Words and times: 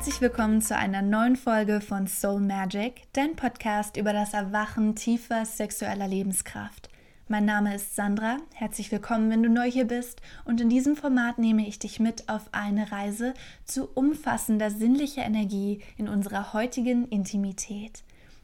Herzlich 0.00 0.22
willkommen 0.22 0.62
zu 0.62 0.74
einer 0.74 1.02
neuen 1.02 1.36
Folge 1.36 1.82
von 1.82 2.06
Soul 2.06 2.40
Magic, 2.40 3.02
dein 3.12 3.36
Podcast 3.36 3.98
über 3.98 4.14
das 4.14 4.32
Erwachen 4.32 4.96
tiefer 4.96 5.44
sexueller 5.44 6.08
Lebenskraft. 6.08 6.88
Mein 7.28 7.44
Name 7.44 7.74
ist 7.74 7.96
Sandra, 7.96 8.38
herzlich 8.54 8.90
willkommen, 8.92 9.28
wenn 9.28 9.42
du 9.42 9.50
neu 9.50 9.70
hier 9.70 9.84
bist 9.84 10.22
und 10.46 10.58
in 10.62 10.70
diesem 10.70 10.96
Format 10.96 11.36
nehme 11.36 11.68
ich 11.68 11.78
dich 11.78 12.00
mit 12.00 12.30
auf 12.30 12.48
eine 12.52 12.90
Reise 12.90 13.34
zu 13.66 13.90
umfassender 13.92 14.70
sinnlicher 14.70 15.22
Energie 15.22 15.82
in 15.98 16.08
unserer 16.08 16.54
heutigen 16.54 17.06
Intimität. 17.08 18.02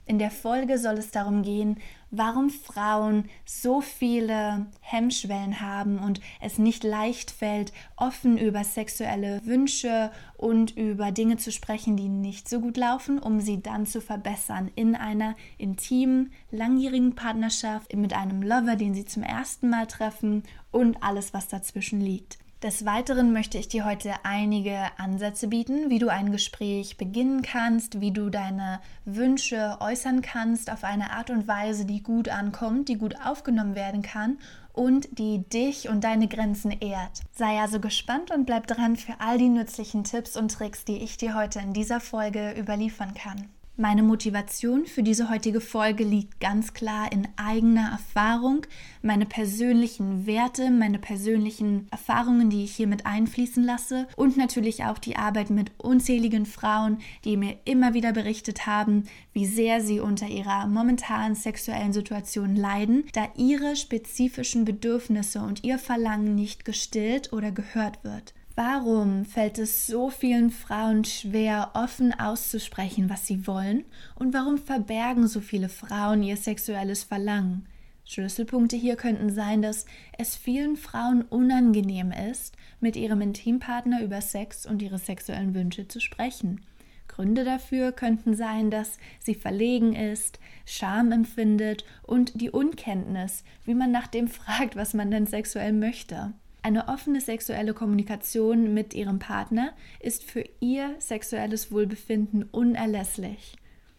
In 0.08 0.20
der 0.20 0.30
Folge 0.30 0.78
soll 0.78 0.98
es 0.98 1.10
darum 1.10 1.42
gehen, 1.42 1.80
warum 2.12 2.48
Frauen 2.50 3.28
so 3.44 3.80
viele 3.80 4.66
Hemmschwellen 4.80 5.60
haben 5.60 5.98
und 5.98 6.20
es 6.40 6.58
nicht 6.58 6.84
leicht 6.84 7.32
fällt, 7.32 7.72
offen 7.96 8.38
über 8.38 8.62
sexuelle 8.62 9.44
Wünsche 9.44 10.12
und 10.36 10.76
über 10.76 11.10
Dinge 11.10 11.38
zu 11.38 11.50
sprechen, 11.50 11.96
die 11.96 12.08
nicht 12.08 12.48
so 12.48 12.60
gut 12.60 12.76
laufen, 12.76 13.18
um 13.18 13.40
sie 13.40 13.60
dann 13.60 13.84
zu 13.84 14.00
verbessern 14.00 14.70
in 14.76 14.94
einer 14.94 15.34
intimen, 15.58 16.32
langjährigen 16.52 17.16
Partnerschaft 17.16 17.92
mit 17.92 18.12
einem 18.12 18.42
Lover, 18.42 18.76
den 18.76 18.94
sie 18.94 19.06
zum 19.06 19.24
ersten 19.24 19.68
Mal 19.68 19.88
treffen 19.88 20.44
und 20.70 21.02
alles, 21.02 21.34
was 21.34 21.48
dazwischen 21.48 22.00
liegt. 22.00 22.38
Des 22.62 22.86
Weiteren 22.86 23.34
möchte 23.34 23.58
ich 23.58 23.68
dir 23.68 23.84
heute 23.84 24.14
einige 24.22 24.78
Ansätze 24.96 25.48
bieten, 25.48 25.90
wie 25.90 25.98
du 25.98 26.08
ein 26.08 26.32
Gespräch 26.32 26.96
beginnen 26.96 27.42
kannst, 27.42 28.00
wie 28.00 28.12
du 28.12 28.30
deine 28.30 28.80
Wünsche 29.04 29.76
äußern 29.80 30.22
kannst 30.22 30.72
auf 30.72 30.82
eine 30.82 31.10
Art 31.10 31.28
und 31.28 31.46
Weise, 31.46 31.84
die 31.84 32.02
gut 32.02 32.30
ankommt, 32.30 32.88
die 32.88 32.96
gut 32.96 33.14
aufgenommen 33.22 33.74
werden 33.74 34.00
kann 34.00 34.38
und 34.72 35.18
die 35.18 35.46
dich 35.46 35.90
und 35.90 36.02
deine 36.02 36.28
Grenzen 36.28 36.70
ehrt. 36.70 37.20
Sei 37.32 37.60
also 37.60 37.78
gespannt 37.78 38.30
und 38.30 38.46
bleib 38.46 38.66
dran 38.66 38.96
für 38.96 39.20
all 39.20 39.36
die 39.36 39.50
nützlichen 39.50 40.04
Tipps 40.04 40.34
und 40.34 40.50
Tricks, 40.50 40.86
die 40.86 41.02
ich 41.02 41.18
dir 41.18 41.34
heute 41.34 41.58
in 41.58 41.74
dieser 41.74 42.00
Folge 42.00 42.54
überliefern 42.58 43.12
kann. 43.12 43.50
Meine 43.78 44.02
Motivation 44.02 44.86
für 44.86 45.02
diese 45.02 45.28
heutige 45.28 45.60
Folge 45.60 46.02
liegt 46.02 46.40
ganz 46.40 46.72
klar 46.72 47.12
in 47.12 47.28
eigener 47.36 47.90
Erfahrung, 47.90 48.66
meine 49.02 49.26
persönlichen 49.26 50.26
Werte, 50.26 50.70
meine 50.70 50.98
persönlichen 50.98 51.86
Erfahrungen, 51.90 52.48
die 52.48 52.64
ich 52.64 52.74
hier 52.74 52.86
mit 52.86 53.04
einfließen 53.04 53.62
lasse 53.62 54.08
und 54.16 54.38
natürlich 54.38 54.84
auch 54.84 54.96
die 54.96 55.16
Arbeit 55.16 55.50
mit 55.50 55.72
unzähligen 55.76 56.46
Frauen, 56.46 57.00
die 57.26 57.36
mir 57.36 57.58
immer 57.66 57.92
wieder 57.92 58.14
berichtet 58.14 58.64
haben, 58.64 59.04
wie 59.34 59.44
sehr 59.44 59.82
sie 59.82 60.00
unter 60.00 60.26
ihrer 60.26 60.66
momentanen 60.66 61.34
sexuellen 61.34 61.92
Situation 61.92 62.56
leiden, 62.56 63.04
da 63.12 63.28
ihre 63.36 63.76
spezifischen 63.76 64.64
Bedürfnisse 64.64 65.42
und 65.42 65.64
ihr 65.64 65.78
Verlangen 65.78 66.34
nicht 66.34 66.64
gestillt 66.64 67.30
oder 67.30 67.52
gehört 67.52 68.02
wird. 68.04 68.32
Warum 68.58 69.26
fällt 69.26 69.58
es 69.58 69.86
so 69.86 70.08
vielen 70.08 70.48
Frauen 70.48 71.04
schwer, 71.04 71.72
offen 71.74 72.18
auszusprechen, 72.18 73.10
was 73.10 73.26
sie 73.26 73.46
wollen? 73.46 73.84
Und 74.14 74.32
warum 74.32 74.56
verbergen 74.56 75.28
so 75.28 75.42
viele 75.42 75.68
Frauen 75.68 76.22
ihr 76.22 76.38
sexuelles 76.38 77.04
Verlangen? 77.04 77.68
Schlüsselpunkte 78.06 78.74
hier 78.74 78.96
könnten 78.96 79.28
sein, 79.28 79.60
dass 79.60 79.84
es 80.16 80.36
vielen 80.36 80.78
Frauen 80.78 81.20
unangenehm 81.20 82.12
ist, 82.12 82.56
mit 82.80 82.96
ihrem 82.96 83.20
Intimpartner 83.20 84.02
über 84.02 84.22
Sex 84.22 84.64
und 84.64 84.80
ihre 84.80 84.98
sexuellen 84.98 85.54
Wünsche 85.54 85.86
zu 85.86 86.00
sprechen. 86.00 86.62
Gründe 87.08 87.44
dafür 87.44 87.92
könnten 87.92 88.34
sein, 88.34 88.70
dass 88.70 88.96
sie 89.20 89.34
verlegen 89.34 89.94
ist, 89.94 90.40
Scham 90.64 91.12
empfindet 91.12 91.84
und 92.04 92.40
die 92.40 92.50
Unkenntnis, 92.50 93.44
wie 93.66 93.74
man 93.74 93.90
nach 93.90 94.06
dem 94.06 94.28
fragt, 94.28 94.76
was 94.76 94.94
man 94.94 95.10
denn 95.10 95.26
sexuell 95.26 95.74
möchte. 95.74 96.32
Eine 96.66 96.88
offene 96.88 97.20
sexuelle 97.20 97.74
Kommunikation 97.74 98.74
mit 98.74 98.92
ihrem 98.92 99.20
Partner 99.20 99.72
ist 100.00 100.24
für 100.24 100.42
ihr 100.58 100.96
sexuelles 100.98 101.70
Wohlbefinden 101.70 102.42
unerlässlich. 102.42 103.54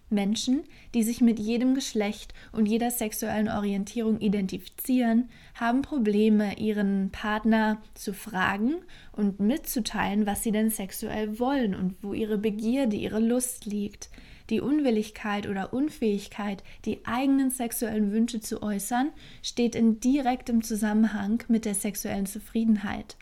Menschen, 0.09 0.63
die 0.93 1.03
sich 1.03 1.21
mit 1.21 1.39
jedem 1.39 1.75
Geschlecht 1.75 2.33
und 2.51 2.65
jeder 2.65 2.91
sexuellen 2.91 3.47
Orientierung 3.47 4.19
identifizieren, 4.19 5.29
haben 5.55 5.81
Probleme, 5.81 6.59
ihren 6.59 7.09
Partner 7.09 7.81
zu 7.93 8.11
fragen 8.13 8.75
und 9.13 9.39
mitzuteilen, 9.39 10.25
was 10.25 10.43
sie 10.43 10.51
denn 10.51 10.69
sexuell 10.69 11.39
wollen 11.39 11.73
und 11.73 11.95
wo 12.01 12.11
ihre 12.11 12.37
Begierde, 12.37 12.97
ihre 12.97 13.21
Lust 13.21 13.65
liegt 13.65 14.09
die 14.49 14.61
Unwilligkeit 14.61 15.47
oder 15.47 15.73
Unfähigkeit, 15.73 16.63
die 16.85 17.05
eigenen 17.05 17.51
sexuellen 17.51 18.11
Wünsche 18.11 18.39
zu 18.39 18.61
äußern, 18.61 19.09
steht 19.41 19.75
in 19.75 19.99
direktem 19.99 20.63
Zusammenhang 20.63 21.43
mit 21.47 21.65
der 21.65 21.75
sexuellen 21.75 22.25
Zufriedenheit. 22.25 23.17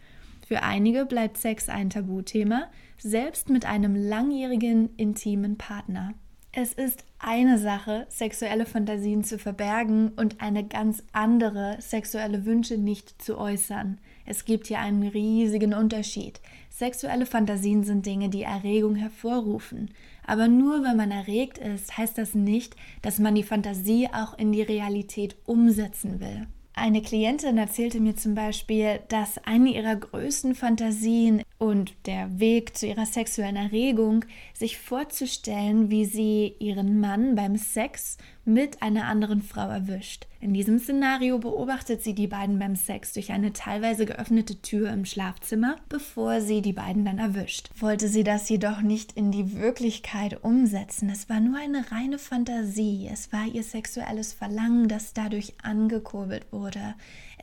Für 0.48 0.62
einige 0.62 1.06
bleibt 1.06 1.38
Sex 1.38 1.70
ein 1.70 1.90
Tabuthema, 1.90 2.70
selbst 2.98 3.50
mit 3.50 3.66
einem 3.66 3.96
langjährigen 3.96 4.90
intimen 4.96 5.58
Partner. 5.58 6.14
Es 6.58 6.72
ist 6.72 7.04
eine 7.20 7.58
Sache, 7.58 8.06
sexuelle 8.08 8.66
Fantasien 8.66 9.26
zu 9.26 9.38
verbergen 9.38 10.14
und 10.16 10.40
eine 10.40 10.66
ganz 10.66 11.04
andere, 11.12 11.76
sexuelle 11.82 12.46
Wünsche 12.46 12.78
nicht 12.78 13.22
zu 13.22 13.38
äußern. 13.38 13.98
Es 14.26 14.46
gibt 14.46 14.68
hier 14.68 14.80
einen 14.80 15.04
riesigen 15.04 15.74
Unterschied. 15.74 16.40
Sexuelle 16.70 17.26
Fantasien 17.26 17.84
sind 17.84 18.06
Dinge, 18.06 18.30
die 18.30 18.44
Erregung 18.44 18.96
hervorrufen. 18.96 19.92
Aber 20.26 20.48
nur 20.48 20.84
wenn 20.84 20.98
man 20.98 21.12
erregt 21.12 21.58
ist, 21.58 21.98
heißt 21.98 22.18
das 22.18 22.34
nicht, 22.34 22.76
dass 23.02 23.20
man 23.20 23.36
die 23.36 23.44
Fantasie 23.44 24.10
auch 24.12 24.38
in 24.38 24.52
die 24.52 24.64
Realität 24.64 25.36
umsetzen 25.46 26.20
will. 26.20 26.48
Eine 26.78 27.02
Klientin 27.02 27.58
erzählte 27.58 28.02
mir 28.02 28.18
zum 28.18 28.36
Beispiel, 28.36 29.00
dass 29.08 29.38
eine 29.46 29.70
ihrer 29.70 29.96
größten 29.96 30.56
Fantasien 30.56 31.42
und 31.58 31.94
der 32.06 32.40
Weg 32.40 32.78
zu 32.78 32.86
ihrer 32.86 33.06
sexuellen 33.06 33.56
Erregung, 33.56 34.26
sich 34.54 34.78
vorzustellen, 34.78 35.90
wie 35.90 36.06
sie 36.06 36.56
ihren 36.60 37.00
Mann 37.00 37.36
beim 37.36 37.56
Sex 37.56 38.18
mit 38.44 38.82
einer 38.82 39.06
anderen 39.06 39.42
Frau 39.42 39.70
erwischt. 39.70 40.28
In 40.40 40.54
diesem 40.54 40.78
Szenario 40.78 41.40
beobachtet 41.40 42.04
sie 42.04 42.14
die 42.14 42.28
beiden 42.28 42.60
beim 42.60 42.76
Sex 42.76 43.14
durch 43.14 43.32
eine 43.32 43.54
teilweise 43.54 44.06
geöffnete 44.06 44.62
Tür 44.62 44.92
im 44.92 45.06
Schlafzimmer, 45.06 45.78
bevor 45.90 46.42
sie 46.42 46.62
die 46.62 46.74
beiden 46.74 47.04
dann 47.06 47.18
erwischt. 47.18 47.72
Wollte 47.80 48.08
sie 48.08 48.24
das 48.24 48.48
jedoch 48.50 48.82
nicht 48.82 49.14
in 49.14 49.32
die 49.32 49.58
Wirklichkeit 49.58 50.44
umsetzen. 50.44 51.10
Es 51.10 51.30
war 51.30 51.40
nur 51.40 51.58
eine 51.58 51.90
reine 51.92 52.20
Fantasie. 52.20 53.10
Es 53.12 53.34
war 53.34 53.48
ihr 53.48 53.64
sexuelles 53.64 54.34
Verlangen, 54.34 54.88
das 54.88 55.14
dadurch 55.14 55.54
angekurbelt 55.64 56.46
wurde. 56.52 56.94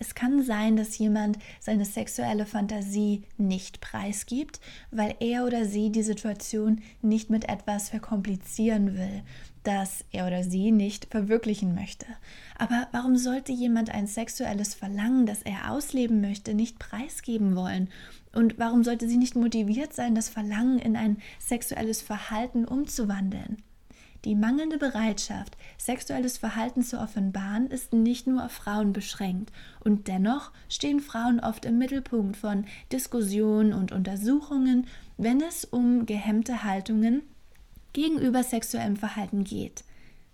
Es 0.03 0.17
kann 0.17 0.43
sein, 0.43 0.75
dass 0.75 0.99
jemand 0.99 1.39
seine 1.61 1.85
sexuelle 1.85 2.45
Fantasie 2.45 3.23
nicht 3.39 3.81
preisgibt, 3.81 4.59
weil 4.91 5.15
er 5.21 5.47
oder 5.47 5.65
sie 5.65 5.93
die 5.93 6.03
Situation 6.03 6.81
nicht 7.03 7.31
mit 7.31 7.49
etwas 7.49 7.91
verkomplizieren 7.91 8.97
will, 8.99 9.23
das 9.63 10.05
er 10.11 10.27
oder 10.27 10.43
sie 10.43 10.73
nicht 10.73 11.05
verwirklichen 11.13 11.77
möchte. 11.77 12.07
Aber 12.59 12.89
warum 12.91 13.17
sollte 13.17 13.53
jemand 13.53 13.95
ein 13.95 14.09
sexuelles 14.09 14.75
Verlangen, 14.75 15.25
das 15.25 15.43
er 15.43 15.71
ausleben 15.71 16.21
möchte, 16.21 16.53
nicht 16.53 16.81
preisgeben 16.81 17.55
wollen? 17.55 17.89
Und 18.33 18.59
warum 18.59 18.83
sollte 18.83 19.09
sie 19.09 19.19
nicht 19.19 19.37
motiviert 19.37 19.95
sein, 19.95 20.17
das 20.17 20.29
Verlangen 20.29 20.81
in 20.81 20.97
ein 20.97 21.19
sexuelles 21.39 22.03
Verhalten 22.03 22.65
umzuwandeln? 22.65 23.59
Die 24.25 24.37
mangelnde 24.37 24.79
Bereitschaft, 24.79 25.57
sexuelles 25.79 26.39
Verhalten 26.39 26.83
zu 26.83 27.01
offenbaren, 27.01 27.67
ist 27.67 27.93
nicht 27.93 28.29
nur 28.29 28.45
auf 28.45 28.53
Frauen 28.53 28.93
beschränkt. 28.93 29.51
Und 29.81 30.07
dennoch 30.07 30.53
stehen 30.69 31.01
Frauen 31.01 31.41
oft 31.41 31.65
im 31.65 31.79
Mittelpunkt 31.79 32.37
von 32.37 32.65
Diskussionen 32.93 33.73
und 33.73 33.91
Untersuchungen, 33.91 34.87
wenn 35.17 35.41
es 35.41 35.65
um 35.65 36.07
gehemmte 36.07 36.63
Haltungen 36.63 37.23
gegenüber 37.93 38.45
sexuellem 38.45 38.97
Verhalten 38.97 39.43
geht. 39.43 39.83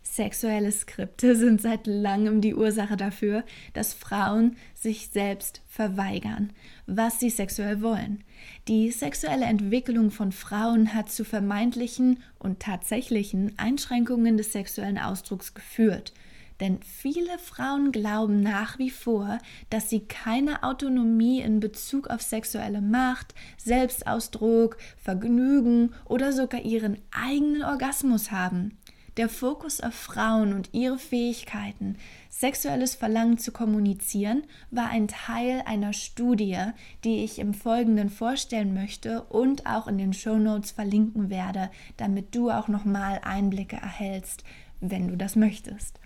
Sexuelle 0.02 0.72
Skripte 0.72 1.36
sind 1.36 1.60
seit 1.60 1.86
langem 1.86 2.40
die 2.40 2.54
Ursache 2.54 2.96
dafür, 2.96 3.44
dass 3.72 3.92
Frauen 3.92 4.56
sich 4.74 5.10
selbst 5.10 5.62
verweigern, 5.68 6.52
was 6.86 7.20
sie 7.20 7.30
sexuell 7.30 7.82
wollen. 7.82 8.24
Die 8.68 8.90
sexuelle 8.90 9.44
Entwicklung 9.44 10.10
von 10.10 10.32
Frauen 10.32 10.94
hat 10.94 11.10
zu 11.10 11.24
vermeintlichen 11.24 12.22
und 12.38 12.60
tatsächlichen 12.60 13.56
Einschränkungen 13.58 14.36
des 14.36 14.52
sexuellen 14.52 14.98
Ausdrucks 14.98 15.54
geführt. 15.54 16.12
Denn 16.60 16.80
viele 16.82 17.38
Frauen 17.38 17.92
glauben 17.92 18.40
nach 18.40 18.78
wie 18.78 18.90
vor, 18.90 19.38
dass 19.70 19.90
sie 19.90 20.00
keine 20.00 20.64
Autonomie 20.64 21.40
in 21.40 21.60
Bezug 21.60 22.08
auf 22.08 22.20
sexuelle 22.20 22.80
Macht, 22.80 23.34
Selbstausdruck, 23.58 24.76
Vergnügen 24.96 25.94
oder 26.04 26.32
sogar 26.32 26.62
ihren 26.62 26.98
eigenen 27.12 27.62
Orgasmus 27.62 28.32
haben. 28.32 28.77
Der 29.19 29.29
Fokus 29.29 29.81
auf 29.81 29.94
Frauen 29.94 30.53
und 30.53 30.69
ihre 30.73 30.97
Fähigkeiten, 30.97 31.97
sexuelles 32.31 32.94
Verlangen 32.94 33.37
zu 33.37 33.50
kommunizieren, 33.50 34.44
war 34.70 34.91
ein 34.91 35.09
Teil 35.09 35.65
einer 35.67 35.93
Studie, 35.93 36.56
die 37.03 37.25
ich 37.25 37.41
im 37.41 37.53
Folgenden 37.53 38.11
vorstellen 38.11 38.75
möchte 38.75 39.23
und 39.25 39.67
auch 39.67 39.88
in 39.88 39.99
den 39.99 40.12
Show 40.12 40.37
Notes 40.37 40.70
verlinken 40.70 41.31
werde, 41.31 41.69
damit 41.97 42.32
du 42.37 42.49
auch 42.53 42.69
nochmal 42.69 43.20
Einblicke 43.25 43.75
erhältst, 43.75 44.44
wenn 44.81 45.09
du 45.09 45.17
das 45.17 45.35
möchtest. 45.35 45.99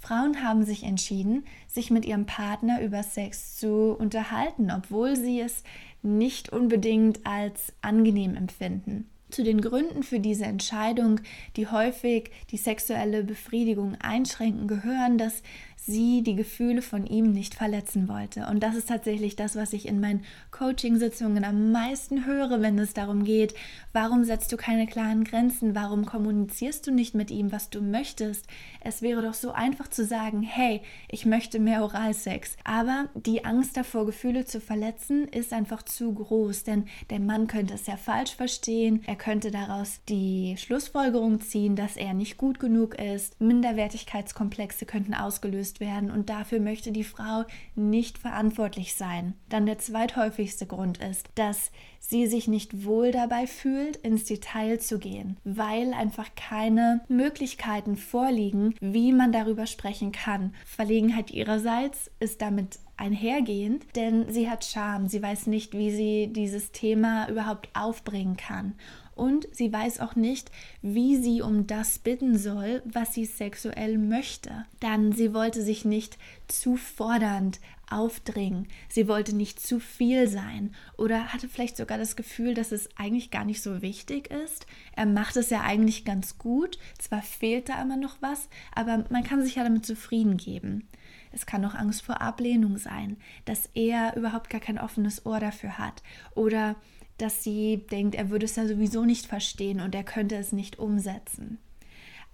Frauen 0.00 0.42
haben 0.42 0.64
sich 0.64 0.82
entschieden, 0.82 1.44
sich 1.68 1.92
mit 1.92 2.04
ihrem 2.04 2.26
Partner 2.26 2.82
über 2.82 3.04
Sex 3.04 3.56
zu 3.56 3.94
unterhalten, 3.96 4.72
obwohl 4.72 5.14
sie 5.14 5.40
es 5.40 5.62
nicht 6.02 6.48
unbedingt 6.48 7.24
als 7.24 7.72
angenehm 7.82 8.34
empfinden. 8.34 9.08
Zu 9.30 9.44
den 9.44 9.60
Gründen 9.60 10.02
für 10.02 10.20
diese 10.20 10.44
Entscheidung, 10.44 11.20
die 11.56 11.66
häufig 11.66 12.30
die 12.50 12.56
sexuelle 12.56 13.22
Befriedigung 13.22 13.94
einschränken, 14.00 14.68
gehören, 14.68 15.18
dass 15.18 15.42
sie 15.86 16.22
die 16.22 16.34
Gefühle 16.34 16.82
von 16.82 17.06
ihm 17.06 17.32
nicht 17.32 17.54
verletzen 17.54 18.08
wollte. 18.08 18.46
Und 18.46 18.62
das 18.62 18.74
ist 18.74 18.88
tatsächlich 18.88 19.36
das, 19.36 19.56
was 19.56 19.72
ich 19.72 19.86
in 19.86 20.00
meinen 20.00 20.24
Coaching-Sitzungen 20.50 21.44
am 21.44 21.72
meisten 21.72 22.26
höre, 22.26 22.60
wenn 22.60 22.78
es 22.78 22.94
darum 22.94 23.24
geht, 23.24 23.54
warum 23.92 24.24
setzt 24.24 24.52
du 24.52 24.56
keine 24.56 24.86
klaren 24.86 25.24
Grenzen, 25.24 25.74
warum 25.74 26.04
kommunizierst 26.04 26.86
du 26.86 26.90
nicht 26.90 27.14
mit 27.14 27.30
ihm, 27.30 27.52
was 27.52 27.70
du 27.70 27.80
möchtest. 27.80 28.46
Es 28.80 29.02
wäre 29.02 29.22
doch 29.22 29.34
so 29.34 29.52
einfach 29.52 29.88
zu 29.88 30.04
sagen, 30.04 30.42
hey, 30.42 30.82
ich 31.08 31.24
möchte 31.26 31.58
mehr 31.58 31.82
Oralsex. 31.82 32.56
Aber 32.64 33.08
die 33.14 33.44
Angst 33.44 33.76
davor, 33.76 34.06
Gefühle 34.06 34.44
zu 34.44 34.60
verletzen, 34.60 35.28
ist 35.28 35.52
einfach 35.52 35.82
zu 35.82 36.12
groß, 36.12 36.64
denn 36.64 36.86
der 37.10 37.20
Mann 37.20 37.46
könnte 37.46 37.74
es 37.74 37.86
ja 37.86 37.96
falsch 37.96 38.34
verstehen, 38.34 39.02
er 39.06 39.16
könnte 39.16 39.50
daraus 39.50 40.00
die 40.08 40.56
Schlussfolgerung 40.58 41.40
ziehen, 41.40 41.76
dass 41.76 41.96
er 41.96 42.14
nicht 42.14 42.36
gut 42.36 42.58
genug 42.58 42.98
ist, 42.98 43.40
Minderwertigkeitskomplexe 43.40 44.84
könnten 44.84 45.14
ausgelöst 45.14 45.67
werden 45.80 46.10
und 46.10 46.30
dafür 46.30 46.60
möchte 46.60 46.92
die 46.92 47.04
Frau 47.04 47.44
nicht 47.74 48.18
verantwortlich 48.18 48.94
sein. 48.94 49.34
Dann 49.48 49.66
der 49.66 49.78
zweithäufigste 49.78 50.66
Grund 50.66 50.98
ist, 50.98 51.28
dass 51.34 51.70
sie 52.00 52.26
sich 52.26 52.48
nicht 52.48 52.84
wohl 52.84 53.10
dabei 53.10 53.46
fühlt, 53.46 53.96
ins 53.96 54.24
Detail 54.24 54.78
zu 54.80 54.98
gehen, 54.98 55.36
weil 55.44 55.92
einfach 55.92 56.30
keine 56.36 57.00
Möglichkeiten 57.08 57.96
vorliegen, 57.96 58.74
wie 58.80 59.12
man 59.12 59.32
darüber 59.32 59.66
sprechen 59.66 60.12
kann. 60.12 60.54
Verlegenheit 60.64 61.30
ihrerseits 61.30 62.10
ist 62.20 62.40
damit 62.40 62.78
einhergehend, 62.96 63.84
denn 63.94 64.30
sie 64.32 64.50
hat 64.50 64.64
Scham, 64.64 65.06
sie 65.06 65.22
weiß 65.22 65.46
nicht, 65.46 65.74
wie 65.74 65.90
sie 65.90 66.32
dieses 66.32 66.72
Thema 66.72 67.28
überhaupt 67.28 67.68
aufbringen 67.74 68.36
kann 68.36 68.74
und 69.18 69.48
sie 69.52 69.72
weiß 69.72 70.00
auch 70.00 70.14
nicht, 70.16 70.50
wie 70.82 71.16
sie 71.16 71.42
um 71.42 71.66
das 71.66 71.98
bitten 71.98 72.38
soll, 72.38 72.82
was 72.84 73.14
sie 73.14 73.24
sexuell 73.24 73.98
möchte. 73.98 74.64
Dann 74.80 75.12
sie 75.12 75.34
wollte 75.34 75.62
sich 75.62 75.84
nicht 75.84 76.18
zu 76.46 76.76
fordernd 76.76 77.60
aufdringen, 77.90 78.68
sie 78.88 79.08
wollte 79.08 79.34
nicht 79.34 79.60
zu 79.60 79.80
viel 79.80 80.28
sein 80.28 80.74
oder 80.96 81.32
hatte 81.32 81.48
vielleicht 81.48 81.76
sogar 81.76 81.98
das 81.98 82.16
Gefühl, 82.16 82.54
dass 82.54 82.72
es 82.72 82.88
eigentlich 82.96 83.30
gar 83.30 83.44
nicht 83.44 83.62
so 83.62 83.82
wichtig 83.82 84.30
ist. 84.30 84.66
Er 84.94 85.06
macht 85.06 85.36
es 85.36 85.50
ja 85.50 85.62
eigentlich 85.62 86.04
ganz 86.04 86.38
gut, 86.38 86.78
zwar 86.98 87.22
fehlt 87.22 87.68
da 87.68 87.80
immer 87.80 87.96
noch 87.96 88.16
was, 88.20 88.48
aber 88.74 89.04
man 89.10 89.24
kann 89.24 89.42
sich 89.42 89.56
ja 89.56 89.64
damit 89.64 89.86
zufrieden 89.86 90.36
geben. 90.36 90.86
Es 91.32 91.46
kann 91.46 91.64
auch 91.64 91.74
Angst 91.74 92.02
vor 92.02 92.20
Ablehnung 92.20 92.78
sein, 92.78 93.16
dass 93.44 93.68
er 93.74 94.16
überhaupt 94.16 94.50
gar 94.50 94.60
kein 94.60 94.78
offenes 94.78 95.26
Ohr 95.26 95.40
dafür 95.40 95.78
hat 95.78 96.02
oder 96.34 96.76
dass 97.18 97.44
sie 97.44 97.86
denkt, 97.90 98.14
er 98.14 98.30
würde 98.30 98.46
es 98.46 98.56
ja 98.56 98.66
sowieso 98.66 99.04
nicht 99.04 99.26
verstehen 99.26 99.80
und 99.80 99.94
er 99.94 100.04
könnte 100.04 100.36
es 100.36 100.52
nicht 100.52 100.78
umsetzen. 100.78 101.58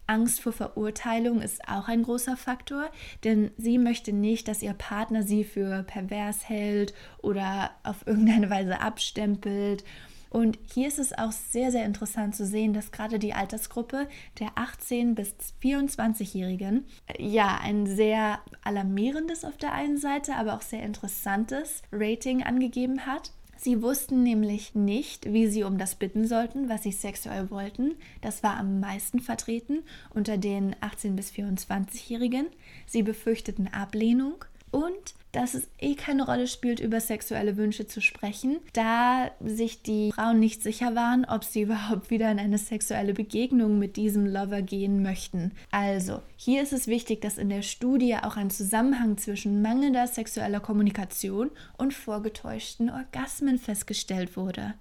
Angst 0.06 0.40
vor 0.40 0.52
Verurteilung 0.52 1.40
ist 1.40 1.66
auch 1.66 1.88
ein 1.88 2.02
großer 2.02 2.36
Faktor, 2.36 2.90
denn 3.25 3.50
sie 3.56 3.78
möchte 3.78 4.12
nicht, 4.12 4.48
dass 4.48 4.62
ihr 4.62 4.75
Partner 4.75 5.22
sie 5.22 5.44
für 5.44 5.82
pervers 5.82 6.48
hält 6.48 6.92
oder 7.22 7.70
auf 7.82 8.06
irgendeine 8.06 8.50
Weise 8.50 8.81
abstempelt. 8.81 9.84
Und 10.28 10.58
hier 10.75 10.88
ist 10.88 10.98
es 10.98 11.16
auch 11.16 11.30
sehr, 11.30 11.70
sehr 11.70 11.84
interessant 11.84 12.34
zu 12.34 12.44
sehen, 12.44 12.72
dass 12.75 12.90
gerade 12.90 13.20
die 13.20 13.34
Altersgruppe 13.34 14.08
der 14.40 14.48
18- 14.56 15.14
bis 15.14 15.32
24-Jährigen 15.62 16.87
äh, 17.06 17.25
ja 17.25 17.60
ein 17.62 17.87
sehr 17.87 18.40
alarmierendes 18.64 19.44
auf 19.44 19.56
der 19.56 19.72
einen 19.72 19.96
Seite, 19.96 20.34
aber 20.34 20.54
auch 20.54 20.62
sehr 20.62 20.82
interessantes 20.82 21.82
Rating 21.92 22.42
angegeben 22.42 23.06
hat. 23.06 23.30
Sie 23.64 23.81
wussten 23.81 24.22
nämlich 24.22 24.75
nicht, 24.75 25.32
wie 25.32 25.46
sie 25.46 25.64
um 25.64 25.78
das 25.78 25.94
bitten 25.94 26.26
sollten, 26.26 26.69
was 26.69 26.82
sie 26.82 26.93
sexuell 26.93 27.50
wollten. 27.50 27.94
Das 28.20 28.43
war 28.43 28.58
am 28.58 28.78
meisten 28.78 29.20
vertreten 29.20 29.84
unter 30.11 30.37
den 30.37 30.75
18- 30.75 31.16
bis 31.16 31.31
24-Jährigen. 31.31 32.49
Sie 32.84 33.02
befürchteten 33.02 33.69
Ablehnung 33.69 34.44
und 34.75 35.15
dass 35.31 35.55
es 35.55 35.69
eh 35.81 35.94
keine 35.94 36.26
Rolle 36.26 36.47
spielt, 36.47 36.81
über 36.81 37.00
sexuelle 37.00 37.56
Wünsche 37.56 37.87
zu 37.87 38.00
sprechen, 38.00 38.59
da 38.73 39.31
sich 39.44 39.82
die 39.82 40.12
Frauen 40.12 40.41
nicht 40.41 40.62
sicher 40.62 40.94
waren, 40.94 41.25
ob 41.25 41.44
sie 41.44 41.62
überhaupt 41.62 42.11
wieder 42.11 42.31
in 42.31 42.38
eine 42.38 42.59
sexuelle 42.59 43.15
Begegnung 43.15 43.79
mit 43.79 43.97
diesem 43.97 44.26
Lover 44.26 44.62
gehen 44.62 45.03
möchten. 45.03 45.53
Also, 45.71 46.23
hier 46.37 46.62
ist 46.62 46.73
es 46.73 46.87
wichtig, 46.87 47.21
dass 47.21 47.38
in 47.38 47.49
der 47.49 47.62
Studie 47.62 48.17
auch 48.17 48.37
ein 48.37 48.50
Zusammenhang 48.50 49.17
zwischen 49.17 49.62
mangelnder 49.62 50.06
sexueller 50.06 50.61
Kommunikation 50.61 51.50
und 51.79 51.94
vorgetäuschten 51.94 52.91
Orgasmen 52.91 53.59
festgestellt 53.59 54.37
wurde. 54.37 54.75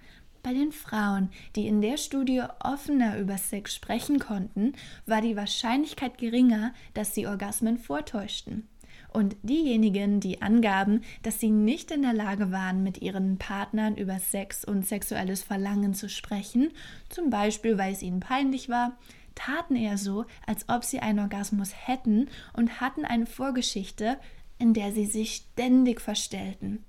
Bei 0.44 0.54
den 0.54 0.72
Frauen, 0.74 1.30
die 1.56 1.68
in 1.68 1.82
der 1.82 1.98
Studie 1.98 2.44
offener 2.60 3.18
über 3.18 3.38
Sex 3.38 3.74
sprechen 3.74 4.20
konnten, 4.20 4.74
war 5.06 5.22
die 5.22 5.38
Wahrscheinlichkeit 5.38 6.18
geringer, 6.18 6.74
dass 6.94 7.16
sie 7.16 7.28
Orgasmen 7.28 7.78
vortäuschten. 7.78 8.68
Und 9.14 9.36
diejenigen, 9.44 10.20
die 10.20 10.42
angaben, 10.42 11.04
dass 11.22 11.40
sie 11.40 11.52
nicht 11.52 11.92
in 11.92 12.02
der 12.02 12.14
Lage 12.14 12.52
waren, 12.52 12.82
mit 12.82 13.02
ihren 13.02 13.38
Partnern 13.38 13.96
über 13.96 14.18
Sex 14.20 14.66
und 14.66 14.88
sexuelles 14.88 15.44
Verlangen 15.44 15.94
zu 15.94 16.10
sprechen, 16.10 16.72
zum 17.10 17.30
Beispiel 17.30 17.78
weil 17.78 17.94
es 17.94 18.02
ihnen 18.02 18.20
peinlich 18.20 18.70
war, 18.70 18.98
taten 19.36 19.76
eher 19.76 19.98
so, 19.98 20.26
als 20.48 20.68
ob 20.68 20.84
sie 20.84 21.00
einen 21.00 21.20
Orgasmus 21.20 21.72
hätten 21.86 22.28
und 22.54 22.82
hatten 22.82 23.06
eine 23.06 23.28
Vorgeschichte, 23.28 24.18
in 24.58 24.74
der 24.74 24.92
sie 24.92 25.06
sich 25.06 25.36
ständig 25.36 26.02
verstellten. 26.02 26.84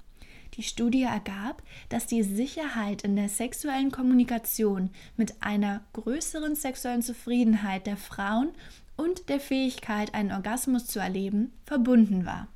Die 0.54 0.62
Studie 0.62 1.02
ergab, 1.02 1.62
dass 1.88 2.06
die 2.06 2.22
Sicherheit 2.22 3.02
in 3.02 3.16
der 3.16 3.28
sexuellen 3.28 3.90
Kommunikation 3.90 4.90
mit 5.16 5.42
einer 5.42 5.82
größeren 5.94 6.54
sexuellen 6.54 7.02
Zufriedenheit 7.02 7.86
der 7.86 7.96
Frauen 7.96 8.50
und 8.96 9.28
der 9.28 9.40
Fähigkeit, 9.40 10.14
einen 10.14 10.32
Orgasmus 10.32 10.86
zu 10.86 10.98
erleben, 10.98 11.52
verbunden 11.64 12.24
war. 12.24 12.48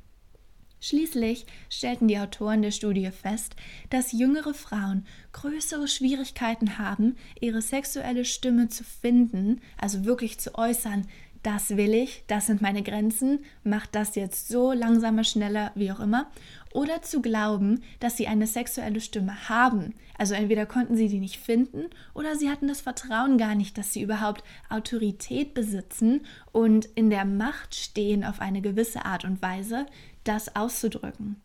Schließlich 0.81 1.45
stellten 1.69 2.07
die 2.07 2.19
Autoren 2.19 2.63
der 2.63 2.71
Studie 2.71 3.11
fest, 3.11 3.57
dass 3.91 4.13
jüngere 4.13 4.55
Frauen 4.55 5.07
größere 5.33 5.89
Schwierigkeiten 5.89 6.79
haben, 6.79 7.17
ihre 7.41 7.63
sexuelle 7.63 8.25
Stimme 8.25 8.69
zu 8.69 8.85
finden, 8.85 9.61
also 9.77 10.05
wirklich 10.05 10.39
zu 10.39 10.55
äußern, 10.55 11.09
das 11.43 11.77
will 11.77 11.95
ich, 11.95 12.25
das 12.27 12.47
sind 12.47 12.61
meine 12.61 12.83
Grenzen, 12.83 13.45
mach 13.63 13.87
das 13.87 14.15
jetzt 14.15 14.49
so 14.49 14.73
langsamer, 14.73 15.25
schneller, 15.25 15.73
wie 15.75 15.91
auch 15.91 16.01
immer, 16.01 16.31
oder 16.79 17.03
zu 17.03 17.21
glauben, 17.21 17.83
dass 17.99 18.17
sie 18.17 18.29
eine 18.29 18.47
sexuelle 18.47 19.01
Stimme 19.01 19.49
haben. 19.49 19.95
Also 20.17 20.35
entweder 20.35 20.65
konnten 20.65 20.97
sie 20.97 21.09
die 21.09 21.19
nicht 21.19 21.37
finden 21.37 21.87
oder 22.15 22.37
sie 22.37 22.49
hatten 22.49 22.69
das 22.69 22.83
Vertrauen 22.83 23.37
gar 23.37 23.57
nicht, 23.57 23.77
dass 23.77 23.93
sie 23.93 24.01
überhaupt 24.01 24.45
Autorität 24.71 25.55
besitzen 25.55 26.21
und 26.53 26.85
in 26.95 27.11
der 27.11 27.25
Macht 27.25 27.75
stehen, 27.75 28.23
auf 28.23 28.41
eine 28.41 28.61
gewisse 28.61 29.05
Art 29.05 29.25
und 29.25 29.43
Weise 29.43 29.87
das 30.23 30.55
auszudrücken. 30.55 31.43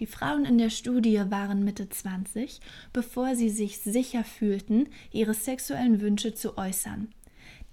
Die 0.00 0.06
Frauen 0.06 0.44
in 0.44 0.58
der 0.58 0.70
Studie 0.70 1.22
waren 1.30 1.64
Mitte 1.64 1.88
20, 1.88 2.60
bevor 2.92 3.36
sie 3.36 3.48
sich 3.48 3.78
sicher 3.78 4.22
fühlten, 4.22 4.88
ihre 5.12 5.32
sexuellen 5.32 6.02
Wünsche 6.02 6.34
zu 6.34 6.58
äußern. 6.58 7.08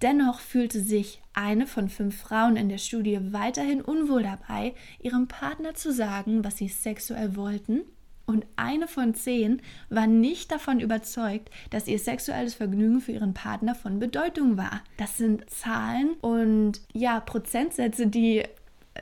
Dennoch 0.02 0.40
fühlte 0.40 0.80
sich 0.80 1.22
eine 1.32 1.66
von 1.66 1.88
fünf 1.88 2.20
Frauen 2.20 2.56
in 2.56 2.68
der 2.68 2.78
Studie 2.78 3.18
weiterhin 3.32 3.80
unwohl 3.80 4.24
dabei, 4.24 4.74
ihrem 5.00 5.28
Partner 5.28 5.74
zu 5.74 5.92
sagen, 5.92 6.44
was 6.44 6.58
sie 6.58 6.68
sexuell 6.68 7.36
wollten, 7.36 7.82
und 8.24 8.46
eine 8.56 8.88
von 8.88 9.14
zehn 9.14 9.60
war 9.90 10.06
nicht 10.06 10.52
davon 10.52 10.80
überzeugt, 10.80 11.50
dass 11.70 11.88
ihr 11.88 11.98
sexuelles 11.98 12.54
Vergnügen 12.54 13.00
für 13.00 13.12
ihren 13.12 13.34
Partner 13.34 13.74
von 13.74 13.98
Bedeutung 13.98 14.56
war. 14.56 14.80
Das 14.96 15.18
sind 15.18 15.50
Zahlen 15.50 16.14
und 16.20 16.80
ja, 16.92 17.20
Prozentsätze, 17.20 18.06
die 18.06 18.44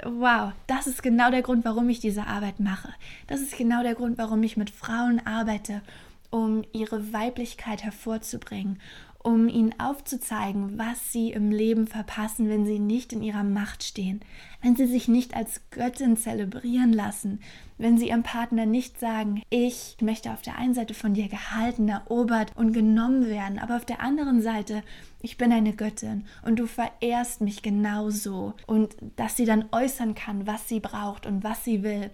wow, 0.04 0.52
das 0.66 0.86
ist 0.86 1.02
genau 1.02 1.30
der 1.30 1.42
Grund, 1.42 1.64
warum 1.64 1.88
ich 1.88 2.00
diese 2.00 2.26
Arbeit 2.26 2.60
mache. 2.60 2.92
Das 3.26 3.40
ist 3.40 3.56
genau 3.56 3.82
der 3.82 3.94
Grund, 3.94 4.18
warum 4.18 4.42
ich 4.42 4.56
mit 4.56 4.70
Frauen 4.70 5.24
arbeite, 5.26 5.82
um 6.30 6.62
ihre 6.72 7.12
Weiblichkeit 7.12 7.82
hervorzubringen 7.82 8.80
um 9.22 9.48
ihnen 9.48 9.78
aufzuzeigen, 9.78 10.78
was 10.78 11.12
sie 11.12 11.32
im 11.32 11.50
Leben 11.50 11.86
verpassen, 11.86 12.48
wenn 12.48 12.64
sie 12.64 12.78
nicht 12.78 13.12
in 13.12 13.22
ihrer 13.22 13.44
Macht 13.44 13.82
stehen, 13.84 14.20
wenn 14.62 14.76
sie 14.76 14.86
sich 14.86 15.08
nicht 15.08 15.36
als 15.36 15.60
Göttin 15.70 16.16
zelebrieren 16.16 16.92
lassen, 16.92 17.40
wenn 17.76 17.98
sie 17.98 18.08
ihrem 18.08 18.22
Partner 18.22 18.64
nicht 18.64 18.98
sagen, 18.98 19.42
ich 19.50 19.96
möchte 20.00 20.32
auf 20.32 20.40
der 20.40 20.56
einen 20.56 20.72
Seite 20.72 20.94
von 20.94 21.12
dir 21.12 21.28
gehalten, 21.28 21.88
erobert 21.88 22.56
und 22.56 22.72
genommen 22.72 23.26
werden, 23.26 23.58
aber 23.58 23.76
auf 23.76 23.84
der 23.84 24.00
anderen 24.00 24.40
Seite, 24.40 24.82
ich 25.20 25.36
bin 25.36 25.52
eine 25.52 25.74
Göttin 25.74 26.24
und 26.42 26.58
du 26.58 26.66
verehrst 26.66 27.42
mich 27.42 27.62
genauso 27.62 28.54
und 28.66 28.96
dass 29.16 29.36
sie 29.36 29.44
dann 29.44 29.66
äußern 29.70 30.14
kann, 30.14 30.46
was 30.46 30.66
sie 30.66 30.80
braucht 30.80 31.26
und 31.26 31.44
was 31.44 31.62
sie 31.64 31.82
will. 31.82 32.10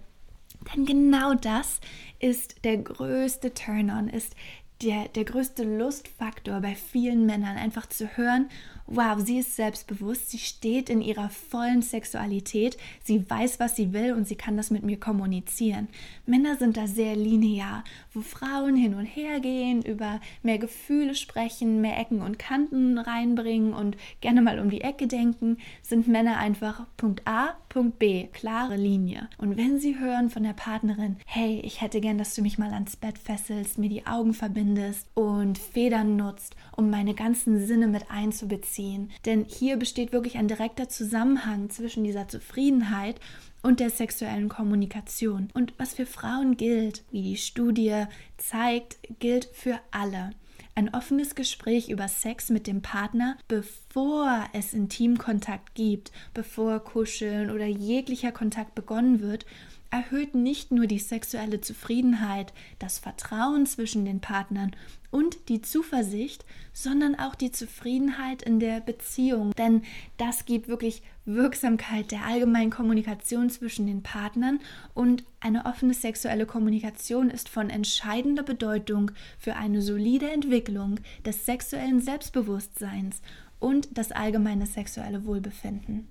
Denn 0.74 0.86
genau 0.86 1.34
das 1.34 1.80
ist 2.18 2.64
der 2.64 2.78
größte 2.78 3.54
Turn-on, 3.54 4.08
ist 4.08 4.34
der, 4.82 5.08
der 5.08 5.24
größte 5.24 5.62
Lustfaktor 5.64 6.60
bei 6.60 6.74
vielen 6.74 7.26
Männern, 7.26 7.56
einfach 7.56 7.86
zu 7.86 8.16
hören, 8.16 8.48
wow, 8.86 9.18
sie 9.18 9.38
ist 9.38 9.56
selbstbewusst, 9.56 10.30
sie 10.30 10.38
steht 10.38 10.88
in 10.88 11.00
ihrer 11.00 11.28
vollen 11.28 11.82
Sexualität, 11.82 12.76
sie 13.02 13.28
weiß, 13.28 13.58
was 13.58 13.76
sie 13.76 13.92
will 13.92 14.12
und 14.12 14.28
sie 14.28 14.36
kann 14.36 14.56
das 14.56 14.70
mit 14.70 14.82
mir 14.82 14.98
kommunizieren. 14.98 15.88
Männer 16.24 16.56
sind 16.56 16.76
da 16.76 16.86
sehr 16.86 17.16
linear, 17.16 17.84
wo 18.12 18.20
Frauen 18.20 18.76
hin 18.76 18.94
und 18.94 19.04
her 19.04 19.40
gehen, 19.40 19.82
über 19.82 20.20
mehr 20.42 20.58
Gefühle 20.58 21.14
sprechen, 21.14 21.80
mehr 21.80 21.98
Ecken 21.98 22.22
und 22.22 22.38
Kanten 22.38 22.98
reinbringen 22.98 23.72
und 23.72 23.96
gerne 24.20 24.42
mal 24.42 24.60
um 24.60 24.70
die 24.70 24.82
Ecke 24.82 25.06
denken, 25.06 25.58
sind 25.82 26.08
Männer 26.08 26.38
einfach 26.38 26.86
Punkt 26.96 27.26
A, 27.26 27.56
Punkt 27.68 27.98
B, 27.98 28.28
klare 28.28 28.76
Linie. 28.76 29.28
Und 29.38 29.56
wenn 29.56 29.78
sie 29.78 29.98
hören 29.98 30.30
von 30.30 30.42
der 30.44 30.52
Partnerin, 30.52 31.16
hey, 31.26 31.60
ich 31.64 31.80
hätte 31.80 32.00
gern, 32.00 32.18
dass 32.18 32.34
du 32.34 32.42
mich 32.42 32.58
mal 32.58 32.72
ans 32.72 32.96
Bett 32.96 33.18
fesselst, 33.18 33.78
mir 33.78 33.88
die 33.88 34.06
Augen 34.06 34.32
verbindest 34.32 35.08
und 35.14 35.58
Federn 35.58 36.16
nutzt, 36.16 36.54
um 36.76 36.90
meine 36.90 37.14
ganzen 37.14 37.66
Sinne 37.66 37.88
mit 37.88 38.10
einzubeziehen. 38.10 38.75
Denn 39.24 39.44
hier 39.44 39.76
besteht 39.76 40.12
wirklich 40.12 40.36
ein 40.36 40.48
direkter 40.48 40.88
Zusammenhang 40.88 41.70
zwischen 41.70 42.04
dieser 42.04 42.28
Zufriedenheit 42.28 43.20
und 43.62 43.80
der 43.80 43.90
sexuellen 43.90 44.48
Kommunikation. 44.48 45.48
Und 45.54 45.74
was 45.78 45.94
für 45.94 46.06
Frauen 46.06 46.56
gilt, 46.56 47.04
wie 47.10 47.22
die 47.22 47.36
Studie 47.36 48.04
zeigt, 48.36 48.98
gilt 49.18 49.46
für 49.52 49.80
alle. 49.90 50.30
Ein 50.74 50.92
offenes 50.92 51.34
Gespräch 51.34 51.88
über 51.88 52.06
Sex 52.06 52.50
mit 52.50 52.66
dem 52.66 52.82
Partner, 52.82 53.38
bevor 53.48 54.44
es 54.52 54.74
Intimkontakt 54.74 55.74
gibt, 55.74 56.12
bevor 56.34 56.80
Kuscheln 56.80 57.50
oder 57.50 57.64
jeglicher 57.64 58.30
Kontakt 58.30 58.74
begonnen 58.74 59.20
wird, 59.20 59.46
erhöht 59.90 60.34
nicht 60.34 60.72
nur 60.72 60.86
die 60.86 60.98
sexuelle 60.98 61.60
Zufriedenheit, 61.60 62.52
das 62.78 62.98
Vertrauen 62.98 63.66
zwischen 63.66 64.04
den 64.04 64.20
Partnern 64.20 64.74
und 65.10 65.48
die 65.48 65.62
Zuversicht, 65.62 66.44
sondern 66.72 67.14
auch 67.14 67.34
die 67.34 67.52
Zufriedenheit 67.52 68.42
in 68.42 68.60
der 68.60 68.80
Beziehung. 68.80 69.52
Denn 69.52 69.82
das 70.18 70.44
gibt 70.44 70.68
wirklich 70.68 71.02
Wirksamkeit 71.24 72.12
der 72.12 72.24
allgemeinen 72.24 72.70
Kommunikation 72.70 73.50
zwischen 73.50 73.86
den 73.86 74.02
Partnern 74.02 74.60
und 74.94 75.24
eine 75.40 75.66
offene 75.66 75.94
sexuelle 75.94 76.46
Kommunikation 76.46 77.30
ist 77.30 77.48
von 77.48 77.70
entscheidender 77.70 78.42
Bedeutung 78.42 79.10
für 79.38 79.56
eine 79.56 79.82
solide 79.82 80.30
Entwicklung 80.30 81.00
des 81.24 81.46
sexuellen 81.46 82.00
Selbstbewusstseins 82.00 83.22
und 83.58 83.88
das 83.96 84.12
allgemeine 84.12 84.66
sexuelle 84.66 85.24
Wohlbefinden. 85.24 86.08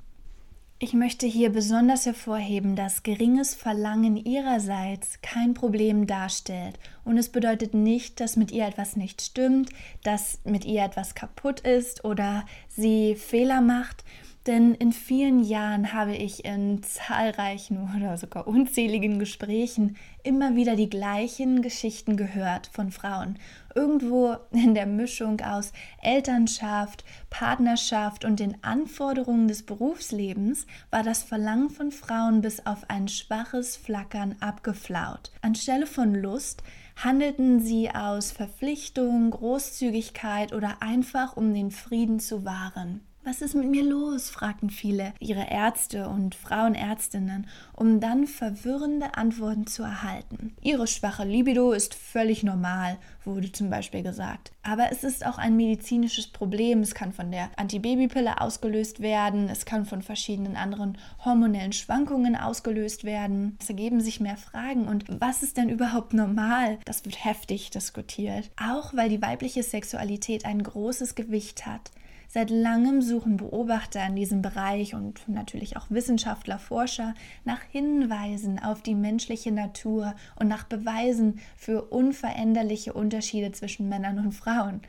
Ich 0.78 0.92
möchte 0.92 1.26
hier 1.26 1.54
besonders 1.54 2.06
hervorheben, 2.06 2.76
dass 2.76 3.02
geringes 3.02 3.56
Verlangen 3.56 4.18
ihrerseits 4.18 5.22
kein 5.22 5.54
Problem 5.54 6.06
darstellt. 6.06 6.78
Und 7.06 7.18
es 7.18 7.30
bedeutet 7.30 7.74
nicht, 7.74 8.20
dass 8.20 8.36
mit 8.36 8.52
ihr 8.52 8.68
etwas 8.68 8.98
nicht 8.98 9.22
stimmt, 9.22 9.70
dass 10.04 10.40
mit 10.44 10.66
ihr 10.66 10.84
etwas 10.84 11.16
kaputt 11.16 11.62
ist 11.62 12.04
oder 12.04 12.46
sie 12.68 13.16
Fehler 13.16 13.62
macht. 13.62 14.04
Denn 14.48 14.76
in 14.76 14.94
vielen 14.94 15.44
Jahren 15.44 15.92
habe 15.92 16.16
ich 16.16 16.46
in 16.46 16.84
zahlreichen 16.84 17.90
oder 17.98 18.16
sogar 18.16 18.48
unzähligen 18.48 19.18
Gesprächen 19.18 19.98
immer 20.22 20.56
wieder 20.56 20.76
die 20.76 20.90
gleichen 20.90 21.64
Geschichten 21.64 22.16
gehört 22.16 22.68
von 22.68 22.92
Frauen. 22.92 23.40
Irgendwo 23.74 24.36
in 24.52 24.76
der 24.76 24.86
Mischung 24.86 25.42
aus 25.42 25.74
Elternschaft, 26.00 27.04
Partnerschaft 27.32 28.24
und 28.24 28.40
den 28.40 28.64
Anforderungen 28.64 29.48
des 29.48 29.64
Berufslebens 29.64 30.68
war 30.92 31.02
das 31.02 31.24
Verlangen 31.24 31.72
von 31.72 31.92
Frauen 31.92 32.42
bis 32.42 32.68
auf 32.68 32.88
ein 32.88 33.08
schwaches 33.08 33.76
Flackern 33.76 34.36
abgeflaut. 34.42 35.32
Anstelle 35.42 35.88
von 35.88 36.14
Lust 36.14 36.62
handelten 36.96 37.62
sie 37.62 37.90
aus 37.90 38.32
Verpflichtung, 38.32 39.32
Großzügigkeit 39.32 40.54
oder 40.54 40.84
einfach 40.84 41.36
um 41.36 41.52
den 41.54 41.72
Frieden 41.72 42.20
zu 42.20 42.46
wahren. 42.46 43.02
Was 43.28 43.42
ist 43.42 43.56
mit 43.56 43.68
mir 43.68 43.84
los? 43.84 44.30
fragten 44.30 44.70
viele 44.70 45.12
ihre 45.20 45.50
Ärzte 45.50 46.08
und 46.08 46.36
Frauenärztinnen, 46.36 47.48
um 47.74 48.00
dann 48.00 48.28
verwirrende 48.28 49.18
Antworten 49.18 49.66
zu 49.66 49.82
erhalten. 49.82 50.56
Ihre 50.62 50.86
schwache 50.86 51.24
Libido 51.24 51.72
ist 51.72 51.96
völlig 51.96 52.44
normal, 52.44 53.00
wurde 53.24 53.52
zum 53.52 53.72
Beispiel 53.72 54.04
gesagt. 54.04 54.52
Aber 54.62 54.92
es 54.92 55.04
ist 55.04 55.26
auch 55.26 55.40
ein 55.40 55.56
medizinisches 55.56 56.28
Problem. 56.28 56.82
Es 56.82 56.94
kann 56.94 57.14
von 57.14 57.32
der 57.32 57.50
Antibabypille 57.56 58.40
ausgelöst 58.40 59.00
werden, 59.00 59.50
es 59.50 59.66
kann 59.66 59.88
von 59.88 60.04
verschiedenen 60.04 60.56
anderen 60.56 60.96
hormonellen 61.24 61.74
Schwankungen 61.74 62.36
ausgelöst 62.36 63.06
werden. 63.06 63.58
Es 63.60 63.70
ergeben 63.70 64.02
sich 64.02 64.20
mehr 64.20 64.38
Fragen. 64.38 64.88
Und 64.88 65.06
was 65.20 65.42
ist 65.42 65.58
denn 65.58 65.70
überhaupt 65.70 66.14
normal? 66.14 66.78
Das 66.86 67.04
wird 67.06 67.26
heftig 67.26 67.72
diskutiert. 67.72 68.52
Auch 68.62 68.94
weil 68.94 69.10
die 69.10 69.24
weibliche 69.24 69.64
Sexualität 69.64 70.46
ein 70.46 70.62
großes 70.62 71.16
Gewicht 71.16 71.66
hat. 71.66 71.90
Seit 72.36 72.50
langem 72.50 73.02
suchen 73.02 73.38
Beobachter 73.38 74.06
in 74.06 74.18
diesem 74.18 74.42
Bereich 74.42 74.94
und 74.94 75.26
natürlich 75.30 75.78
auch 75.78 75.86
Wissenschaftler, 75.88 76.60
Forscher 76.60 77.14
nach 77.46 77.62
Hinweisen 77.72 78.60
auf 78.60 78.82
die 78.82 78.94
menschliche 78.94 79.54
Natur 79.54 80.16
und 80.38 80.50
nach 80.50 80.66
Beweisen 80.66 81.40
für 81.56 81.84
unveränderliche 81.84 82.92
Unterschiede 82.92 83.54
zwischen 83.54 83.88
Männern 83.88 84.20
und 84.20 84.34
Frauen. 84.34 84.82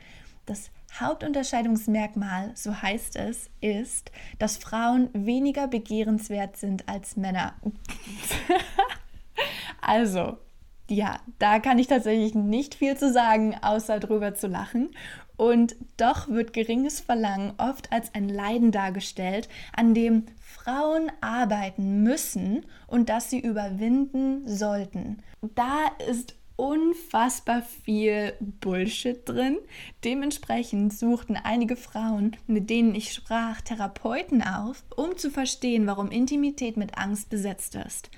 Das 0.45 0.71
Hauptunterscheidungsmerkmal, 0.99 2.51
so 2.53 2.81
heißt 2.81 3.15
es, 3.15 3.49
ist, 3.61 4.11
dass 4.39 4.57
Frauen 4.57 5.07
weniger 5.13 5.69
begehrenswert 5.69 6.57
sind 6.57 6.89
als 6.89 7.15
Männer. 7.15 7.53
also, 9.81 10.35
ja, 10.89 11.21
da 11.39 11.59
kann 11.59 11.79
ich 11.79 11.87
tatsächlich 11.87 12.35
nicht 12.35 12.75
viel 12.75 12.97
zu 12.97 13.09
sagen, 13.09 13.55
außer 13.61 14.01
drüber 14.01 14.35
zu 14.35 14.47
lachen. 14.47 14.89
Und 15.37 15.75
doch 15.97 16.27
wird 16.27 16.51
geringes 16.51 16.99
Verlangen 16.99 17.53
oft 17.57 17.91
als 17.93 18.13
ein 18.15 18.27
Leiden 18.27 18.71
dargestellt, 18.71 19.47
an 19.75 19.93
dem 19.93 20.25
Frauen 20.39 21.11
arbeiten 21.21 22.01
müssen 22.03 22.65
und 22.87 23.09
das 23.09 23.29
sie 23.29 23.39
überwinden 23.39 24.47
sollten. 24.47 25.21
Da 25.55 25.91
ist 26.09 26.35
unfassbar 26.57 27.61
viel 27.61 28.33
Bullshit 28.39 29.17
drin. 29.29 29.59
Dementsprechend 30.03 30.91
suchten 30.91 31.37
einige 31.37 31.75
Frauen, 31.75 32.35
mit 32.47 32.69
denen 32.69 32.95
ich 32.95 33.13
sprach, 33.13 33.61
Therapeuten 33.61 34.41
auf, 34.41 34.83
um 34.95 35.15
zu 35.17 35.29
verstehen, 35.29 35.87
warum 35.87 36.09
Intimität 36.09 36.75
mit 36.75 36.97
Angst 36.97 37.29
besetzt 37.29 37.75
ist. 37.75 38.09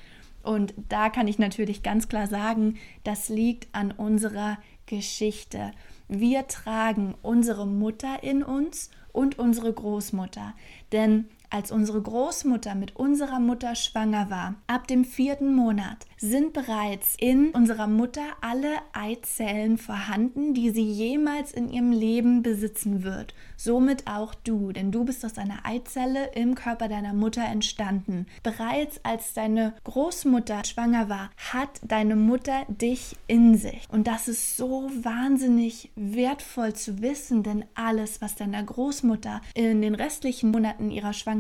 Und 0.41 0.73
da 0.88 1.09
kann 1.09 1.27
ich 1.27 1.38
natürlich 1.38 1.83
ganz 1.83 2.07
klar 2.07 2.27
sagen, 2.27 2.77
das 3.03 3.27
liegt 3.27 3.67
an 3.75 3.91
unserer 3.91 4.57
Geschichte. 4.85 5.71
Wir 6.10 6.48
tragen 6.48 7.16
unsere 7.22 7.68
Mutter 7.68 8.24
in 8.24 8.42
uns 8.42 8.89
und 9.13 9.38
unsere 9.38 9.72
Großmutter. 9.72 10.56
Denn 10.92 11.30
als 11.50 11.72
unsere 11.72 12.01
Großmutter 12.01 12.75
mit 12.75 12.96
unserer 12.96 13.39
Mutter 13.39 13.75
schwanger 13.75 14.29
war, 14.29 14.56
ab 14.68 14.88
dem 14.88 15.03
vierten 15.03 15.56
Monat, 15.56 16.06
sind 16.18 16.53
bereits 16.53 17.15
in 17.18 17.51
unserer 17.51 17.88
Mutter 17.88 18.22
alle 18.41 18.75
Eizellen 18.94 19.77
vorhanden, 19.77 20.53
die 20.53 20.70
sie 20.70 20.84
jemals 20.84 21.51
in 21.51 21.70
ihrem 21.70 21.91
Leben 21.91 22.44
besitzen 22.44 23.03
wird. 23.03 23.34
Somit 23.58 24.08
auch 24.08 24.36
du, 24.36 24.72
denn 24.72 24.91
du 24.91 25.06
bist 25.06 25.25
aus 25.25 25.38
einer 25.38 25.65
Eizelle 25.65 26.32
im 26.34 26.56
Körper 26.56 26.88
deiner 26.88 27.13
Mutter 27.13 27.44
entstanden. 27.44 28.27
Bereits 28.44 29.03
als 29.03 29.34
deine 29.34 29.74
Großmutter 29.84 30.63
schwanger 30.65 31.10
war, 31.10 31.32
hat 31.51 31.82
deine 31.84 32.15
Mutter 32.15 32.65
dich 32.68 33.15
in 33.27 33.58
sich. 33.58 33.88
Und 33.89 34.08
das 34.08 34.27
ist 34.27 34.58
so 34.58 34.89
wahnsinnig 35.01 35.91
wertvoll 35.96 36.74
zu 36.74 37.01
wissen, 37.01 37.44
denn 37.44 37.65
alles, 37.75 38.22
was 38.22 38.36
deiner 38.36 38.63
Großmutter 38.63 39.41
in 39.56 39.82
den 39.82 39.96
restlichen 39.96 40.51
Monaten 40.51 40.91
ihrer 40.91 41.13
Schwangerschaft 41.13 41.38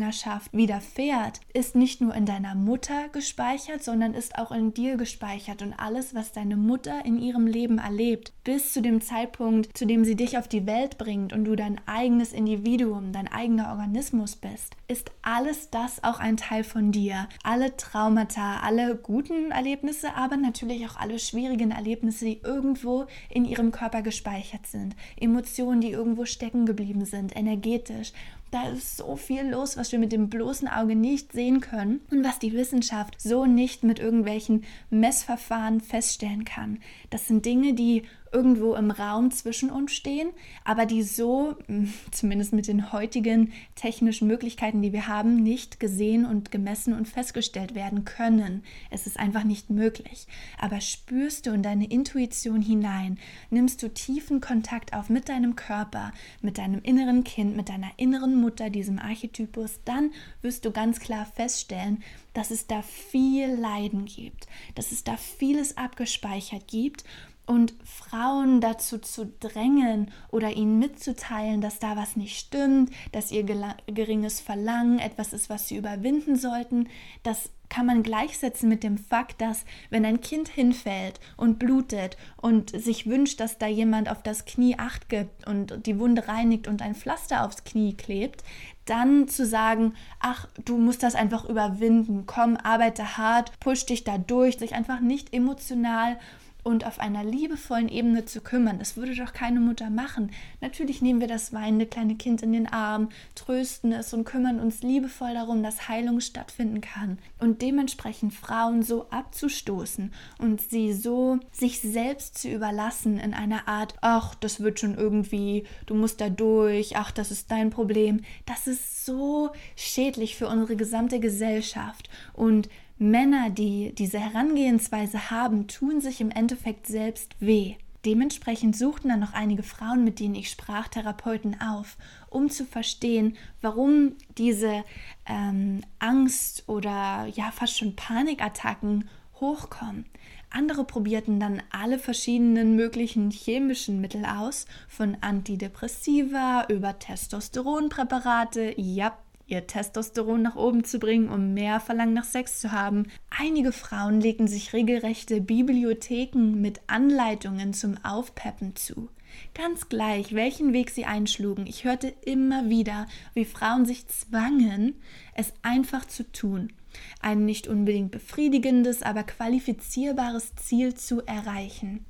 widerfährt, 0.51 1.39
ist 1.53 1.75
nicht 1.75 2.01
nur 2.01 2.13
in 2.15 2.25
deiner 2.25 2.55
Mutter 2.55 3.09
gespeichert, 3.09 3.83
sondern 3.83 4.13
ist 4.13 4.37
auch 4.37 4.51
in 4.51 4.73
dir 4.73 4.97
gespeichert 4.97 5.61
und 5.61 5.73
alles, 5.73 6.15
was 6.15 6.31
deine 6.31 6.57
Mutter 6.57 7.05
in 7.05 7.17
ihrem 7.17 7.47
Leben 7.47 7.77
erlebt, 7.77 8.33
bis 8.43 8.73
zu 8.73 8.81
dem 8.81 9.01
Zeitpunkt, 9.01 9.77
zu 9.77 9.85
dem 9.85 10.05
sie 10.05 10.15
dich 10.15 10.37
auf 10.37 10.47
die 10.47 10.65
Welt 10.65 10.97
bringt 10.97 11.33
und 11.33 11.45
du 11.45 11.55
dein 11.55 11.79
eigenes 11.85 12.33
Individuum, 12.33 13.11
dein 13.11 13.27
eigener 13.27 13.69
Organismus 13.71 14.35
bist, 14.35 14.75
ist 14.87 15.11
alles 15.21 15.69
das 15.69 16.03
auch 16.03 16.19
ein 16.19 16.37
Teil 16.37 16.63
von 16.63 16.91
dir. 16.91 17.27
Alle 17.43 17.77
Traumata, 17.77 18.59
alle 18.61 18.95
guten 18.95 19.51
Erlebnisse, 19.51 20.15
aber 20.15 20.37
natürlich 20.37 20.85
auch 20.87 20.97
alle 20.97 21.19
schwierigen 21.19 21.71
Erlebnisse, 21.71 22.25
die 22.25 22.41
irgendwo 22.43 23.05
in 23.29 23.45
ihrem 23.45 23.71
Körper 23.71 24.01
gespeichert 24.01 24.65
sind. 24.67 24.95
Emotionen, 25.19 25.81
die 25.81 25.91
irgendwo 25.91 26.25
stecken 26.25 26.65
geblieben 26.65 27.05
sind, 27.05 27.35
energetisch 27.35 28.13
da 28.51 28.69
ist 28.69 28.97
so 28.97 29.15
viel 29.15 29.49
los, 29.49 29.77
was 29.77 29.91
wir 29.91 29.99
mit 29.99 30.11
dem 30.11 30.29
bloßen 30.29 30.67
Auge 30.67 30.95
nicht 30.95 31.31
sehen 31.31 31.61
können 31.61 32.01
und 32.11 32.23
was 32.23 32.39
die 32.39 32.53
Wissenschaft 32.53 33.19
so 33.19 33.45
nicht 33.45 33.83
mit 33.83 33.99
irgendwelchen 33.99 34.63
Messverfahren 34.89 35.81
feststellen 35.81 36.45
kann. 36.45 36.79
Das 37.09 37.27
sind 37.27 37.45
Dinge, 37.45 37.73
die 37.73 38.03
irgendwo 38.31 38.75
im 38.75 38.91
Raum 38.91 39.31
zwischen 39.31 39.69
uns 39.69 39.91
stehen, 39.91 40.29
aber 40.63 40.85
die 40.85 41.03
so, 41.03 41.55
hm, 41.67 41.93
zumindest 42.11 42.53
mit 42.53 42.67
den 42.67 42.91
heutigen 42.91 43.51
technischen 43.75 44.27
Möglichkeiten, 44.27 44.81
die 44.81 44.93
wir 44.93 45.07
haben, 45.07 45.41
nicht 45.41 45.79
gesehen 45.79 46.25
und 46.25 46.51
gemessen 46.51 46.93
und 46.93 47.07
festgestellt 47.07 47.75
werden 47.75 48.05
können. 48.05 48.63
Es 48.89 49.07
ist 49.07 49.19
einfach 49.19 49.43
nicht 49.43 49.69
möglich. 49.69 50.27
Aber 50.57 50.81
spürst 50.81 51.45
du 51.45 51.51
in 51.51 51.63
deine 51.63 51.89
Intuition 51.89 52.61
hinein, 52.61 53.17
nimmst 53.49 53.81
du 53.83 53.89
tiefen 53.89 54.41
Kontakt 54.41 54.93
auf 54.93 55.09
mit 55.09 55.29
deinem 55.29 55.55
Körper, 55.55 56.11
mit 56.41 56.57
deinem 56.57 56.81
inneren 56.81 57.23
Kind, 57.23 57.55
mit 57.55 57.69
deiner 57.69 57.91
inneren 57.97 58.35
Mutter, 58.35 58.69
diesem 58.69 58.99
Archetypus, 58.99 59.79
dann 59.85 60.11
wirst 60.41 60.65
du 60.65 60.71
ganz 60.71 60.99
klar 60.99 61.25
feststellen, 61.25 62.03
dass 62.33 62.51
es 62.51 62.67
da 62.67 62.81
viel 62.81 63.47
Leiden 63.55 64.05
gibt, 64.05 64.47
dass 64.75 64.91
es 64.91 65.03
da 65.03 65.17
vieles 65.17 65.77
abgespeichert 65.77 66.67
gibt 66.67 67.03
und 67.49 67.73
Frauen 67.83 68.61
dazu 68.61 68.99
zu 68.99 69.25
drängen 69.39 70.11
oder 70.29 70.51
ihnen 70.51 70.77
mitzuteilen, 70.77 71.61
dass 71.61 71.79
da 71.79 71.95
was 71.95 72.15
nicht 72.15 72.37
stimmt, 72.37 72.91
dass 73.11 73.31
ihr 73.31 73.43
geringes 73.87 74.39
Verlangen 74.39 74.99
etwas 74.99 75.33
ist, 75.33 75.49
was 75.49 75.67
sie 75.67 75.77
überwinden 75.77 76.35
sollten, 76.35 76.87
das 77.23 77.49
kann 77.67 77.87
man 77.87 78.03
gleichsetzen 78.03 78.69
mit 78.69 78.83
dem 78.83 78.99
Fakt, 78.99 79.41
dass 79.41 79.65
wenn 79.89 80.05
ein 80.05 80.21
Kind 80.21 80.47
hinfällt 80.47 81.19
und 81.37 81.57
blutet 81.57 82.17
und 82.37 82.69
sich 82.69 83.07
wünscht, 83.07 83.39
dass 83.39 83.57
da 83.57 83.65
jemand 83.65 84.09
auf 84.09 84.21
das 84.21 84.45
Knie 84.45 84.77
acht 84.77 85.09
gibt 85.09 85.47
und 85.47 85.87
die 85.87 85.99
Wunde 85.99 86.27
reinigt 86.27 86.67
und 86.67 86.83
ein 86.83 86.93
Pflaster 86.93 87.45
aufs 87.45 87.63
Knie 87.63 87.93
klebt, 87.93 88.43
dann 88.85 89.27
zu 89.27 89.45
sagen, 89.45 89.93
ach, 90.19 90.47
du 90.65 90.77
musst 90.77 91.01
das 91.01 91.15
einfach 91.15 91.45
überwinden, 91.45 92.25
komm, 92.27 92.57
arbeite 92.57 93.17
hart, 93.17 93.59
push 93.59 93.87
dich 93.87 94.03
da 94.03 94.19
durch, 94.19 94.59
sich 94.59 94.75
einfach 94.75 94.99
nicht 94.99 95.33
emotional 95.33 96.17
und 96.63 96.85
auf 96.85 96.99
einer 96.99 97.23
liebevollen 97.23 97.89
Ebene 97.89 98.25
zu 98.25 98.41
kümmern. 98.41 98.79
Das 98.79 98.97
würde 98.97 99.15
doch 99.15 99.33
keine 99.33 99.59
Mutter 99.59 99.89
machen. 99.89 100.31
Natürlich 100.61 101.01
nehmen 101.01 101.21
wir 101.21 101.27
das 101.27 101.53
weinende 101.53 101.85
kleine 101.85 102.15
Kind 102.15 102.41
in 102.41 102.53
den 102.53 102.67
Arm, 102.67 103.09
trösten 103.35 103.91
es 103.91 104.13
und 104.13 104.25
kümmern 104.25 104.59
uns 104.59 104.81
liebevoll 104.81 105.33
darum, 105.33 105.63
dass 105.63 105.87
Heilung 105.87 106.19
stattfinden 106.19 106.81
kann. 106.81 107.17
Und 107.39 107.61
dementsprechend 107.61 108.33
Frauen 108.33 108.83
so 108.83 109.09
abzustoßen 109.09 110.13
und 110.37 110.61
sie 110.61 110.93
so 110.93 111.39
sich 111.51 111.79
selbst 111.81 112.37
zu 112.37 112.49
überlassen 112.49 113.19
in 113.19 113.33
einer 113.33 113.67
Art, 113.67 113.95
ach, 114.01 114.35
das 114.35 114.59
wird 114.59 114.79
schon 114.79 114.95
irgendwie, 114.95 115.65
du 115.85 115.95
musst 115.95 116.21
da 116.21 116.29
durch, 116.29 116.97
ach, 116.97 117.11
das 117.11 117.31
ist 117.31 117.51
dein 117.51 117.69
Problem. 117.69 118.21
Das 118.45 118.67
ist 118.67 119.05
so 119.05 119.51
schädlich 119.75 120.35
für 120.35 120.47
unsere 120.47 120.75
gesamte 120.75 121.19
Gesellschaft. 121.19 122.09
Und 122.33 122.69
Männer, 122.99 123.49
die 123.49 123.95
diese 123.95 124.19
Herangehensweise 124.19 125.31
haben, 125.31 125.67
tun 125.67 126.01
sich 126.01 126.21
im 126.21 126.31
Endeffekt 126.31 126.85
selbst 126.85 127.35
weh. 127.39 127.75
Dementsprechend 128.05 128.77
suchten 128.77 129.09
dann 129.09 129.19
noch 129.19 129.33
einige 129.33 129.63
Frauen, 129.63 130.03
mit 130.03 130.19
denen 130.19 130.35
ich 130.35 130.49
sprach, 130.49 130.87
Therapeuten 130.87 131.59
auf, 131.59 131.97
um 132.29 132.49
zu 132.49 132.65
verstehen, 132.65 133.35
warum 133.61 134.13
diese 134.37 134.83
ähm, 135.25 135.81
Angst 135.99 136.63
oder 136.67 137.25
ja 137.33 137.51
fast 137.51 137.77
schon 137.77 137.95
Panikattacken 137.95 139.09
hochkommen. 139.39 140.05
Andere 140.49 140.83
probierten 140.83 141.39
dann 141.39 141.61
alle 141.71 141.99
verschiedenen 141.99 142.75
möglichen 142.75 143.31
chemischen 143.31 144.01
Mittel 144.01 144.25
aus, 144.25 144.65
von 144.87 145.17
Antidepressiva 145.21 146.65
über 146.69 146.97
Testosteronpräparate, 146.99 148.73
ja, 148.77 149.17
ihr 149.49 149.67
Testosteron 149.67 150.41
nach 150.41 150.55
oben 150.55 150.83
zu 150.83 150.99
bringen, 150.99 151.29
um 151.29 151.53
mehr 151.53 151.79
Verlangen 151.79 152.13
nach 152.13 152.23
Sex 152.23 152.59
zu 152.59 152.71
haben. 152.71 153.07
Einige 153.29 153.71
Frauen 153.71 154.21
legten 154.21 154.47
sich 154.47 154.73
regelrechte 154.73 155.41
Bibliotheken 155.41 156.61
mit 156.61 156.81
Anleitungen 156.87 157.73
zum 157.73 157.97
Aufpeppen 158.03 158.75
zu. 158.75 159.09
Ganz 159.53 159.89
gleich, 159.89 160.33
welchen 160.33 160.73
Weg 160.73 160.89
sie 160.89 161.05
einschlugen, 161.05 161.67
ich 161.67 161.83
hörte 161.83 162.13
immer 162.25 162.69
wieder, 162.69 163.07
wie 163.33 163.45
Frauen 163.45 163.85
sich 163.85 164.07
zwangen, 164.07 164.95
es 165.33 165.53
einfach 165.61 166.05
zu 166.05 166.29
tun, 166.31 166.73
ein 167.21 167.45
nicht 167.45 167.67
unbedingt 167.67 168.11
befriedigendes, 168.11 169.03
aber 169.03 169.23
qualifizierbares 169.23 170.55
Ziel 170.55 170.95
zu 170.95 171.21
erreichen. 171.25 172.05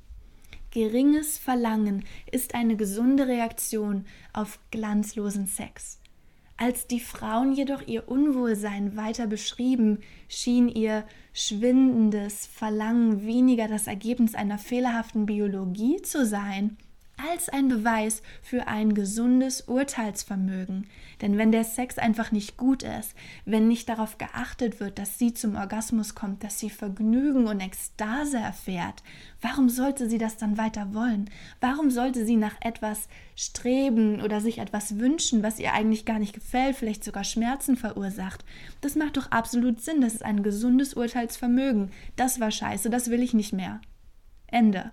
Geringes 0.70 1.36
Verlangen 1.36 2.04
ist 2.30 2.54
eine 2.54 2.76
gesunde 2.76 3.26
Reaktion 3.26 4.06
auf 4.32 4.60
glanzlosen 4.70 5.46
Sex. 5.46 5.99
Als 6.62 6.86
die 6.86 7.00
Frauen 7.00 7.54
jedoch 7.54 7.80
ihr 7.86 8.06
Unwohlsein 8.06 8.94
weiter 8.94 9.26
beschrieben, 9.26 10.00
schien 10.28 10.68
ihr 10.68 11.06
schwindendes 11.32 12.46
Verlangen 12.46 13.22
weniger 13.22 13.66
das 13.66 13.86
Ergebnis 13.86 14.34
einer 14.34 14.58
fehlerhaften 14.58 15.24
Biologie 15.24 16.02
zu 16.02 16.26
sein, 16.26 16.76
als 17.28 17.48
ein 17.48 17.68
Beweis 17.68 18.22
für 18.42 18.68
ein 18.68 18.94
gesundes 18.94 19.62
Urteilsvermögen. 19.62 20.86
Denn 21.20 21.38
wenn 21.38 21.52
der 21.52 21.64
Sex 21.64 21.98
einfach 21.98 22.32
nicht 22.32 22.56
gut 22.56 22.82
ist, 22.82 23.14
wenn 23.44 23.68
nicht 23.68 23.88
darauf 23.88 24.18
geachtet 24.18 24.80
wird, 24.80 24.98
dass 24.98 25.18
sie 25.18 25.34
zum 25.34 25.56
Orgasmus 25.56 26.14
kommt, 26.14 26.44
dass 26.44 26.58
sie 26.58 26.70
Vergnügen 26.70 27.46
und 27.46 27.60
Ekstase 27.60 28.38
erfährt, 28.38 29.02
warum 29.40 29.68
sollte 29.68 30.08
sie 30.08 30.18
das 30.18 30.36
dann 30.36 30.58
weiter 30.58 30.94
wollen? 30.94 31.28
Warum 31.60 31.90
sollte 31.90 32.24
sie 32.24 32.36
nach 32.36 32.54
etwas 32.60 33.08
streben 33.36 34.20
oder 34.20 34.40
sich 34.40 34.58
etwas 34.58 34.98
wünschen, 34.98 35.42
was 35.42 35.58
ihr 35.58 35.72
eigentlich 35.72 36.04
gar 36.04 36.18
nicht 36.18 36.34
gefällt, 36.34 36.76
vielleicht 36.76 37.04
sogar 37.04 37.24
Schmerzen 37.24 37.76
verursacht? 37.76 38.44
Das 38.80 38.96
macht 38.96 39.16
doch 39.16 39.30
absolut 39.30 39.80
Sinn. 39.80 40.00
Das 40.00 40.14
ist 40.14 40.24
ein 40.24 40.42
gesundes 40.42 40.94
Urteilsvermögen. 40.94 41.90
Das 42.16 42.40
war 42.40 42.50
scheiße, 42.50 42.90
das 42.90 43.10
will 43.10 43.22
ich 43.22 43.34
nicht 43.34 43.52
mehr. 43.52 43.80
Ende. 44.46 44.90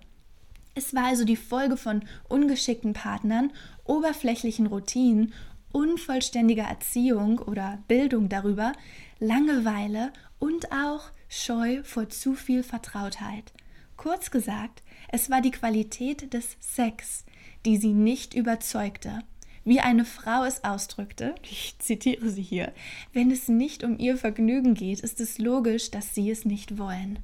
Es 0.74 0.94
war 0.94 1.04
also 1.04 1.24
die 1.24 1.36
Folge 1.36 1.76
von 1.76 2.02
ungeschickten 2.28 2.92
Partnern, 2.92 3.52
oberflächlichen 3.84 4.66
Routinen, 4.66 5.32
unvollständiger 5.72 6.64
Erziehung 6.64 7.38
oder 7.38 7.78
Bildung 7.88 8.28
darüber, 8.28 8.72
Langeweile 9.18 10.12
und 10.38 10.72
auch 10.72 11.10
Scheu 11.28 11.82
vor 11.82 12.08
zu 12.08 12.34
viel 12.34 12.62
Vertrautheit. 12.62 13.52
Kurz 13.96 14.30
gesagt, 14.30 14.82
es 15.08 15.28
war 15.28 15.40
die 15.40 15.50
Qualität 15.50 16.32
des 16.32 16.56
Sex, 16.60 17.24
die 17.66 17.76
sie 17.76 17.92
nicht 17.92 18.34
überzeugte. 18.34 19.20
Wie 19.64 19.80
eine 19.80 20.04
Frau 20.04 20.44
es 20.44 20.64
ausdrückte, 20.64 21.34
ich 21.42 21.76
zitiere 21.78 22.30
sie 22.30 22.42
hier, 22.42 22.72
wenn 23.12 23.30
es 23.30 23.48
nicht 23.48 23.84
um 23.84 23.98
ihr 23.98 24.16
Vergnügen 24.16 24.74
geht, 24.74 25.00
ist 25.00 25.20
es 25.20 25.38
logisch, 25.38 25.90
dass 25.90 26.14
sie 26.14 26.30
es 26.30 26.44
nicht 26.44 26.78
wollen. 26.78 27.18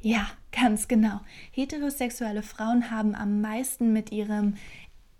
Ja, 0.00 0.28
ganz 0.52 0.86
genau. 0.86 1.20
Heterosexuelle 1.50 2.42
Frauen 2.42 2.90
haben 2.90 3.14
am 3.14 3.40
meisten 3.40 3.92
mit 3.92 4.12
ihrem 4.12 4.54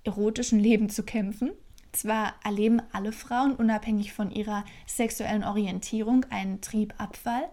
erotischen 0.04 0.60
Leben 0.60 0.88
zu 0.88 1.02
kämpfen. 1.02 1.50
Zwar 1.92 2.34
erleben 2.44 2.80
alle 2.92 3.12
Frauen 3.12 3.54
unabhängig 3.54 4.12
von 4.12 4.30
ihrer 4.30 4.64
sexuellen 4.86 5.42
Orientierung 5.42 6.24
einen 6.30 6.60
Triebabfall 6.60 7.48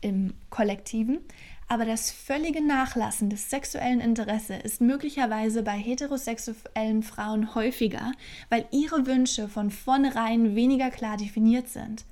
im 0.00 0.34
Kollektiven, 0.50 1.18
aber 1.68 1.84
das 1.84 2.10
völlige 2.10 2.64
Nachlassen 2.64 3.30
des 3.30 3.50
sexuellen 3.50 4.00
Interesses 4.00 4.62
ist 4.62 4.80
möglicherweise 4.80 5.62
bei 5.62 5.72
heterosexuellen 5.72 7.02
Frauen 7.02 7.54
häufiger, 7.54 8.12
weil 8.50 8.66
ihre 8.72 9.06
Wünsche 9.06 9.48
von 9.48 9.70
vornherein 9.70 10.54
weniger 10.54 10.90
klar 10.90 11.16
definiert 11.16 11.68
sind. 11.68 12.04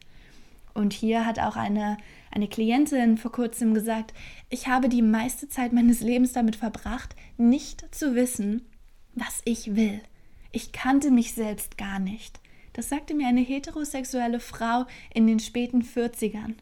Und 0.74 0.92
hier 0.92 1.26
hat 1.26 1.38
auch 1.38 1.56
eine, 1.56 1.96
eine 2.30 2.48
Klientin 2.48 3.16
vor 3.16 3.32
kurzem 3.32 3.74
gesagt, 3.74 4.14
ich 4.48 4.68
habe 4.68 4.88
die 4.88 5.02
meiste 5.02 5.48
Zeit 5.48 5.72
meines 5.72 6.00
Lebens 6.00 6.32
damit 6.32 6.56
verbracht, 6.56 7.16
nicht 7.36 7.94
zu 7.94 8.14
wissen, 8.14 8.66
was 9.14 9.40
ich 9.44 9.74
will. 9.74 10.00
Ich 10.52 10.72
kannte 10.72 11.10
mich 11.10 11.34
selbst 11.34 11.78
gar 11.78 11.98
nicht. 11.98 12.40
Das 12.72 12.88
sagte 12.88 13.14
mir 13.14 13.26
eine 13.26 13.40
heterosexuelle 13.40 14.40
Frau 14.40 14.86
in 15.12 15.26
den 15.26 15.40
späten 15.40 15.82
40ern. 15.82 16.54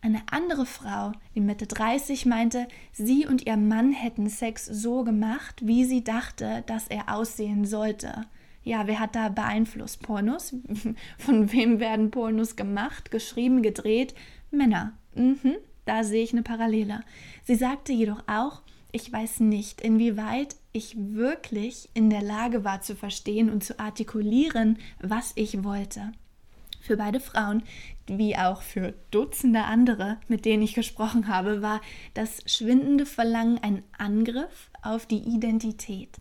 Eine 0.00 0.22
andere 0.30 0.66
Frau, 0.66 1.12
die 1.34 1.40
Mitte 1.40 1.66
30, 1.66 2.26
meinte, 2.26 2.68
sie 2.92 3.26
und 3.26 3.46
ihr 3.46 3.56
Mann 3.56 3.92
hätten 3.92 4.28
Sex 4.28 4.66
so 4.66 5.02
gemacht, 5.02 5.66
wie 5.66 5.84
sie 5.84 6.04
dachte, 6.04 6.62
dass 6.66 6.86
er 6.86 7.12
aussehen 7.12 7.64
sollte. 7.64 8.26
Ja, 8.66 8.88
wer 8.88 8.98
hat 8.98 9.14
da 9.14 9.28
beeinflusst? 9.28 10.02
Pornos? 10.02 10.52
Von 11.18 11.52
wem 11.52 11.78
werden 11.78 12.10
Pornos 12.10 12.56
gemacht, 12.56 13.12
geschrieben, 13.12 13.62
gedreht? 13.62 14.16
Männer. 14.50 14.92
Mhm, 15.14 15.54
da 15.84 16.02
sehe 16.02 16.24
ich 16.24 16.32
eine 16.32 16.42
Parallele. 16.42 17.02
Sie 17.44 17.54
sagte 17.54 17.92
jedoch 17.92 18.24
auch, 18.26 18.62
ich 18.90 19.12
weiß 19.12 19.38
nicht, 19.38 19.82
inwieweit 19.82 20.56
ich 20.72 20.96
wirklich 20.98 21.88
in 21.94 22.10
der 22.10 22.22
Lage 22.22 22.64
war 22.64 22.80
zu 22.80 22.96
verstehen 22.96 23.50
und 23.50 23.62
zu 23.62 23.78
artikulieren, 23.78 24.78
was 25.00 25.30
ich 25.36 25.62
wollte. 25.62 26.10
Für 26.80 26.96
beide 26.96 27.20
Frauen, 27.20 27.62
wie 28.08 28.36
auch 28.36 28.62
für 28.62 28.94
Dutzende 29.12 29.62
andere, 29.62 30.18
mit 30.26 30.44
denen 30.44 30.64
ich 30.64 30.74
gesprochen 30.74 31.28
habe, 31.28 31.62
war 31.62 31.80
das 32.14 32.42
schwindende 32.46 33.06
Verlangen 33.06 33.58
ein 33.62 33.84
Angriff 33.96 34.70
auf 34.82 35.06
die 35.06 35.20
Identität. 35.20 36.16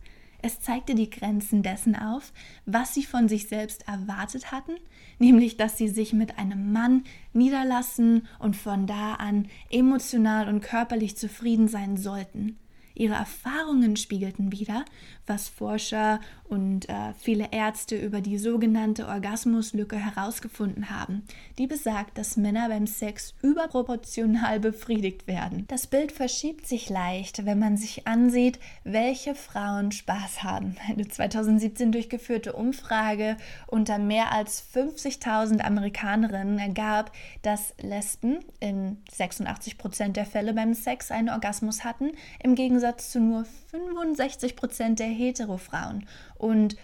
Es 0.45 0.59
zeigte 0.59 0.93
die 0.93 1.09
Grenzen 1.09 1.63
dessen 1.63 1.95
auf, 1.95 2.31
was 2.67 2.93
sie 2.93 3.01
von 3.01 3.27
sich 3.27 3.47
selbst 3.47 3.87
erwartet 3.87 4.51
hatten, 4.51 4.73
nämlich 5.17 5.57
dass 5.57 5.75
sie 5.75 5.87
sich 5.87 6.13
mit 6.13 6.37
einem 6.37 6.71
Mann 6.71 7.03
niederlassen 7.33 8.27
und 8.37 8.55
von 8.55 8.85
da 8.85 9.15
an 9.15 9.47
emotional 9.71 10.47
und 10.47 10.61
körperlich 10.61 11.17
zufrieden 11.17 11.67
sein 11.67 11.97
sollten. 11.97 12.59
Ihre 12.93 13.15
Erfahrungen 13.15 13.95
spiegelten 13.95 14.51
wieder, 14.51 14.85
was 15.27 15.49
Forscher 15.49 16.19
und 16.47 16.87
äh, 16.89 17.13
viele 17.17 17.51
Ärzte 17.51 17.95
über 17.95 18.21
die 18.21 18.37
sogenannte 18.37 19.07
Orgasmuslücke 19.07 19.97
herausgefunden 19.97 20.89
haben, 20.89 21.23
die 21.57 21.67
besagt, 21.67 22.17
dass 22.17 22.37
Männer 22.37 22.69
beim 22.69 22.85
Sex 22.85 23.33
überproportional 23.41 24.59
befriedigt 24.59 25.27
werden. 25.27 25.65
Das 25.67 25.87
Bild 25.87 26.11
verschiebt 26.11 26.67
sich 26.67 26.89
leicht, 26.89 27.45
wenn 27.45 27.57
man 27.57 27.77
sich 27.77 28.07
ansieht, 28.07 28.59
welche 28.83 29.33
Frauen 29.33 29.91
Spaß 29.91 30.43
haben. 30.43 30.75
Eine 30.87 31.07
2017 31.07 31.91
durchgeführte 31.91 32.53
Umfrage 32.53 33.37
unter 33.67 33.97
mehr 33.97 34.31
als 34.31 34.63
50.000 34.73 35.61
Amerikanerinnen 35.61 36.59
ergab, 36.59 37.11
dass 37.41 37.73
Lesben 37.81 38.39
in 38.59 38.97
86 39.11 39.77
Prozent 39.77 40.15
der 40.15 40.25
Fälle 40.25 40.53
beim 40.53 40.73
Sex 40.73 41.09
einen 41.09 41.29
Orgasmus 41.29 41.83
hatten, 41.83 42.11
im 42.43 42.55
Gegensatz 42.55 43.11
zu 43.11 43.19
nur 43.19 43.45
65 43.71 44.55
Prozent 44.55 44.99
der 44.99 45.07
Heterofrauen 45.15 46.05
und 46.37 46.75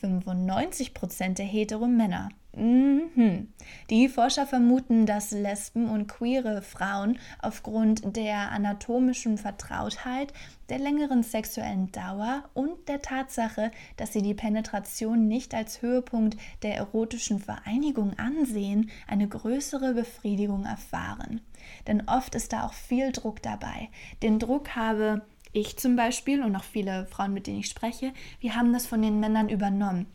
95 0.00 0.94
Prozent 0.94 1.38
der 1.38 1.46
Hetero-Männer. 1.46 2.28
Mhm. 2.56 3.52
Die 3.90 4.08
Forscher 4.08 4.46
vermuten, 4.46 5.06
dass 5.06 5.30
Lesben 5.30 5.88
und 5.88 6.08
queere 6.08 6.62
Frauen 6.62 7.18
aufgrund 7.40 8.16
der 8.16 8.50
anatomischen 8.50 9.38
Vertrautheit, 9.38 10.32
der 10.68 10.78
längeren 10.78 11.22
sexuellen 11.22 11.92
Dauer 11.92 12.44
und 12.54 12.88
der 12.88 13.00
Tatsache, 13.00 13.70
dass 13.96 14.12
sie 14.12 14.22
die 14.22 14.34
Penetration 14.34 15.28
nicht 15.28 15.54
als 15.54 15.82
Höhepunkt 15.82 16.36
der 16.62 16.76
erotischen 16.76 17.38
Vereinigung 17.38 18.18
ansehen, 18.18 18.90
eine 19.06 19.28
größere 19.28 19.94
Befriedigung 19.94 20.64
erfahren. 20.64 21.40
Denn 21.86 22.08
oft 22.08 22.34
ist 22.34 22.52
da 22.52 22.64
auch 22.64 22.72
viel 22.72 23.12
Druck 23.12 23.42
dabei. 23.42 23.88
Den 24.22 24.38
Druck 24.38 24.74
habe 24.74 25.22
ich 25.60 25.76
zum 25.76 25.96
Beispiel 25.96 26.42
und 26.42 26.54
auch 26.56 26.64
viele 26.64 27.06
Frauen, 27.06 27.34
mit 27.34 27.46
denen 27.46 27.60
ich 27.60 27.68
spreche, 27.68 28.12
wir 28.40 28.54
haben 28.54 28.72
das 28.72 28.86
von 28.86 29.02
den 29.02 29.20
Männern 29.20 29.48
übernommen. 29.48 30.06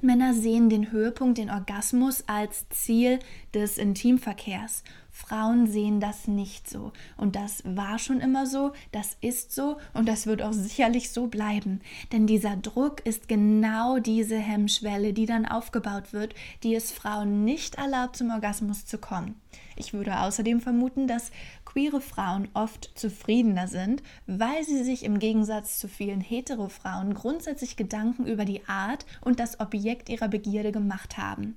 Männer 0.00 0.32
sehen 0.32 0.70
den 0.70 0.92
Höhepunkt, 0.92 1.38
den 1.38 1.50
Orgasmus 1.50 2.22
als 2.28 2.68
Ziel 2.68 3.18
des 3.52 3.78
Intimverkehrs. 3.78 4.84
Frauen 5.18 5.66
sehen 5.66 5.98
das 5.98 6.28
nicht 6.28 6.70
so. 6.70 6.92
Und 7.16 7.34
das 7.34 7.62
war 7.64 7.98
schon 7.98 8.20
immer 8.20 8.46
so, 8.46 8.72
das 8.92 9.16
ist 9.20 9.52
so 9.52 9.78
und 9.92 10.06
das 10.08 10.26
wird 10.26 10.42
auch 10.42 10.52
sicherlich 10.52 11.10
so 11.10 11.26
bleiben. 11.26 11.80
Denn 12.12 12.28
dieser 12.28 12.54
Druck 12.56 13.04
ist 13.04 13.26
genau 13.26 13.98
diese 13.98 14.38
Hemmschwelle, 14.38 15.12
die 15.12 15.26
dann 15.26 15.44
aufgebaut 15.44 16.12
wird, 16.12 16.34
die 16.62 16.72
es 16.76 16.92
Frauen 16.92 17.44
nicht 17.44 17.74
erlaubt, 17.74 18.16
zum 18.16 18.30
Orgasmus 18.30 18.86
zu 18.86 18.96
kommen. 18.96 19.34
Ich 19.74 19.92
würde 19.92 20.20
außerdem 20.20 20.60
vermuten, 20.60 21.08
dass 21.08 21.32
queere 21.64 22.00
Frauen 22.00 22.48
oft 22.54 22.92
zufriedener 22.94 23.66
sind, 23.66 24.04
weil 24.28 24.62
sie 24.62 24.84
sich 24.84 25.04
im 25.04 25.18
Gegensatz 25.18 25.80
zu 25.80 25.88
vielen 25.88 26.20
hetero 26.20 26.68
Frauen 26.68 27.12
grundsätzlich 27.14 27.76
Gedanken 27.76 28.24
über 28.24 28.44
die 28.44 28.66
Art 28.68 29.04
und 29.20 29.40
das 29.40 29.58
Objekt 29.58 30.08
ihrer 30.08 30.28
Begierde 30.28 30.70
gemacht 30.70 31.18
haben. 31.18 31.56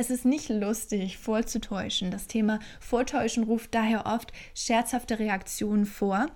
Es 0.00 0.10
ist 0.10 0.24
nicht 0.24 0.48
lustig, 0.48 1.18
vorzutäuschen. 1.18 2.12
Das 2.12 2.28
Thema 2.28 2.60
Vortäuschen 2.78 3.42
ruft 3.42 3.74
daher 3.74 4.06
oft 4.06 4.32
scherzhafte 4.54 5.18
Reaktionen 5.18 5.86
vor, 5.86 6.28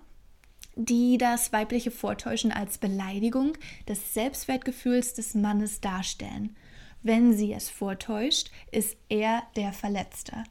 die 0.75 1.17
das 1.17 1.53
weibliche 1.53 1.93
Vortäuschen 1.93 2.51
als 2.51 2.79
Beleidigung 2.79 3.53
des 3.87 4.15
Selbstwertgefühls 4.15 5.15
des 5.15 5.37
Mannes 5.37 5.81
darstellen. 5.81 6.57
Wenn 7.05 7.35
sie 7.37 7.53
es 7.53 7.71
vortäuscht, 7.71 8.51
ist 8.73 8.97
er 9.09 9.45
der 9.55 9.73
Verletzte. 9.73 10.43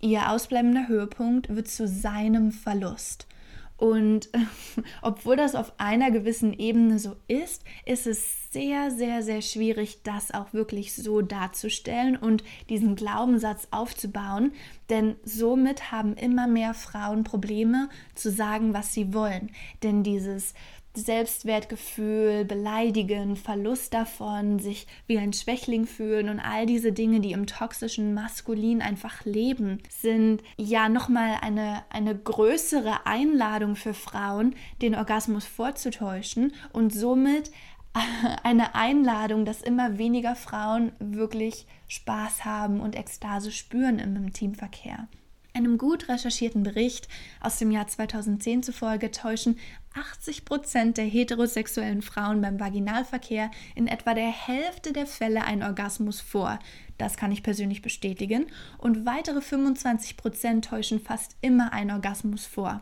Ihr 0.00 0.30
ausbleibender 0.30 0.88
Höhepunkt 0.88 1.54
wird 1.54 1.68
zu 1.68 1.86
seinem 1.86 2.50
Verlust. 2.50 3.26
Und 3.76 4.28
obwohl 5.02 5.36
das 5.36 5.54
auf 5.54 5.72
einer 5.78 6.10
gewissen 6.10 6.52
Ebene 6.52 6.98
so 6.98 7.16
ist, 7.26 7.64
ist 7.84 8.06
es 8.06 8.52
sehr, 8.52 8.90
sehr, 8.90 9.22
sehr 9.22 9.42
schwierig, 9.42 10.02
das 10.04 10.32
auch 10.32 10.52
wirklich 10.52 10.94
so 10.94 11.22
darzustellen 11.22 12.16
und 12.16 12.44
diesen 12.68 12.94
Glaubenssatz 12.94 13.68
aufzubauen. 13.72 14.52
Denn 14.90 15.16
somit 15.24 15.90
haben 15.90 16.14
immer 16.14 16.46
mehr 16.46 16.74
Frauen 16.74 17.24
Probleme 17.24 17.88
zu 18.14 18.30
sagen, 18.30 18.74
was 18.74 18.92
sie 18.92 19.12
wollen. 19.12 19.50
Denn 19.82 20.04
dieses 20.04 20.54
Selbstwertgefühl, 20.94 22.44
beleidigen, 22.44 23.36
Verlust 23.36 23.94
davon, 23.94 24.58
sich 24.58 24.86
wie 25.06 25.18
ein 25.18 25.32
Schwächling 25.32 25.86
fühlen 25.86 26.28
und 26.28 26.40
all 26.40 26.66
diese 26.66 26.92
Dinge, 26.92 27.20
die 27.20 27.32
im 27.32 27.46
toxischen 27.46 28.14
Maskulin 28.14 28.80
einfach 28.80 29.24
leben, 29.24 29.78
sind 29.88 30.42
ja 30.56 30.88
nochmal 30.88 31.38
eine, 31.40 31.82
eine 31.90 32.16
größere 32.16 33.06
Einladung 33.06 33.74
für 33.76 33.94
Frauen, 33.94 34.54
den 34.82 34.94
Orgasmus 34.94 35.44
vorzutäuschen 35.44 36.52
und 36.72 36.92
somit 36.92 37.50
eine 38.42 38.74
Einladung, 38.74 39.44
dass 39.44 39.62
immer 39.62 39.98
weniger 39.98 40.36
Frauen 40.36 40.92
wirklich 40.98 41.66
Spaß 41.88 42.44
haben 42.44 42.80
und 42.80 42.96
Ekstase 42.96 43.50
spüren 43.50 43.98
im 43.98 44.16
Intimverkehr. 44.16 45.08
Einem 45.56 45.78
gut 45.78 46.08
recherchierten 46.08 46.64
Bericht 46.64 47.06
aus 47.40 47.58
dem 47.58 47.70
Jahr 47.70 47.86
2010 47.86 48.64
zufolge 48.64 49.12
täuschen 49.12 49.56
80 49.94 50.44
Prozent 50.44 50.96
der 50.96 51.04
heterosexuellen 51.04 52.02
Frauen 52.02 52.40
beim 52.40 52.58
Vaginalverkehr 52.58 53.52
in 53.76 53.86
etwa 53.86 54.14
der 54.14 54.32
Hälfte 54.32 54.92
der 54.92 55.06
Fälle 55.06 55.44
einen 55.44 55.62
Orgasmus 55.62 56.20
vor. 56.20 56.58
Das 56.98 57.16
kann 57.16 57.30
ich 57.30 57.44
persönlich 57.44 57.82
bestätigen. 57.82 58.46
Und 58.78 59.06
weitere 59.06 59.40
25 59.40 60.16
Prozent 60.16 60.64
täuschen 60.64 60.98
fast 60.98 61.36
immer 61.40 61.72
einen 61.72 61.92
Orgasmus 61.92 62.46
vor. 62.46 62.80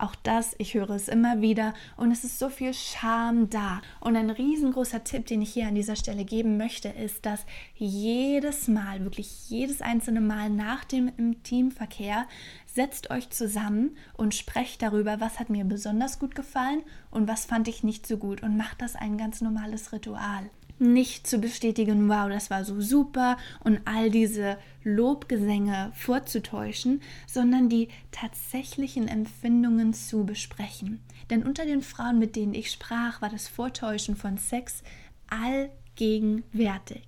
Auch 0.00 0.14
das, 0.14 0.54
ich 0.56 0.72
höre 0.72 0.88
es 0.90 1.08
immer 1.08 1.42
wieder 1.42 1.74
und 1.98 2.10
es 2.10 2.24
ist 2.24 2.38
so 2.38 2.48
viel 2.48 2.72
Scham 2.72 3.50
da. 3.50 3.82
Und 4.00 4.16
ein 4.16 4.30
riesengroßer 4.30 5.04
Tipp, 5.04 5.26
den 5.26 5.42
ich 5.42 5.52
hier 5.52 5.66
an 5.66 5.74
dieser 5.74 5.94
Stelle 5.94 6.24
geben 6.24 6.56
möchte, 6.56 6.88
ist, 6.88 7.26
dass 7.26 7.44
jedes 7.74 8.66
Mal, 8.66 9.04
wirklich 9.04 9.50
jedes 9.50 9.82
einzelne 9.82 10.22
Mal 10.22 10.48
nach 10.48 10.84
dem 10.84 11.12
Intimverkehr, 11.18 12.26
setzt 12.64 13.10
euch 13.10 13.28
zusammen 13.28 13.94
und 14.14 14.34
sprecht 14.34 14.80
darüber, 14.80 15.20
was 15.20 15.38
hat 15.38 15.50
mir 15.50 15.66
besonders 15.66 16.18
gut 16.18 16.34
gefallen 16.34 16.82
und 17.10 17.28
was 17.28 17.44
fand 17.44 17.68
ich 17.68 17.84
nicht 17.84 18.06
so 18.06 18.16
gut 18.16 18.42
und 18.42 18.56
macht 18.56 18.80
das 18.80 18.96
ein 18.96 19.18
ganz 19.18 19.42
normales 19.42 19.92
Ritual 19.92 20.48
nicht 20.80 21.26
zu 21.26 21.38
bestätigen, 21.38 22.08
wow, 22.08 22.28
das 22.28 22.50
war 22.50 22.64
so 22.64 22.80
super 22.80 23.36
und 23.62 23.80
all 23.84 24.10
diese 24.10 24.58
Lobgesänge 24.82 25.92
vorzutäuschen, 25.94 27.02
sondern 27.26 27.68
die 27.68 27.88
tatsächlichen 28.10 29.06
Empfindungen 29.08 29.92
zu 29.92 30.24
besprechen. 30.24 31.00
Denn 31.28 31.42
unter 31.42 31.64
den 31.64 31.82
Frauen, 31.82 32.18
mit 32.18 32.34
denen 32.34 32.54
ich 32.54 32.70
sprach, 32.70 33.20
war 33.20 33.28
das 33.28 33.46
Vortäuschen 33.46 34.16
von 34.16 34.38
Sex 34.38 34.82
allgegenwärtig. 35.28 37.06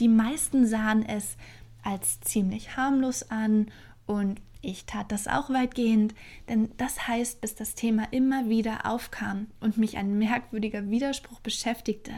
Die 0.00 0.08
meisten 0.08 0.66
sahen 0.66 1.06
es 1.06 1.36
als 1.82 2.20
ziemlich 2.20 2.76
harmlos 2.76 3.30
an 3.30 3.70
und 4.06 4.40
ich 4.62 4.86
tat 4.86 5.10
das 5.10 5.26
auch 5.26 5.50
weitgehend, 5.50 6.14
denn 6.48 6.70
das 6.76 7.08
heißt, 7.08 7.40
bis 7.40 7.56
das 7.56 7.74
Thema 7.74 8.06
immer 8.12 8.48
wieder 8.48 8.86
aufkam 8.86 9.48
und 9.60 9.76
mich 9.76 9.96
ein 9.96 10.18
merkwürdiger 10.18 10.88
Widerspruch 10.88 11.40
beschäftigte. 11.40 12.12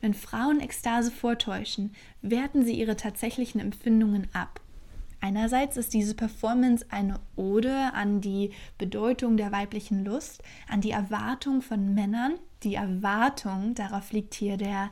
Wenn 0.00 0.14
Frauen 0.14 0.60
Ekstase 0.60 1.10
vortäuschen, 1.10 1.92
werten 2.22 2.64
sie 2.64 2.72
ihre 2.72 2.96
tatsächlichen 2.96 3.60
Empfindungen 3.60 4.28
ab. 4.32 4.60
Einerseits 5.20 5.76
ist 5.76 5.92
diese 5.92 6.14
Performance 6.14 6.86
eine 6.88 7.20
Ode 7.36 7.92
an 7.92 8.22
die 8.22 8.52
Bedeutung 8.78 9.36
der 9.36 9.52
weiblichen 9.52 10.02
Lust, 10.02 10.42
an 10.66 10.80
die 10.80 10.92
Erwartung 10.92 11.60
von 11.60 11.92
Männern. 11.94 12.38
Die 12.62 12.76
Erwartung, 12.76 13.74
darauf 13.74 14.12
liegt 14.12 14.32
hier 14.32 14.56
der, 14.56 14.90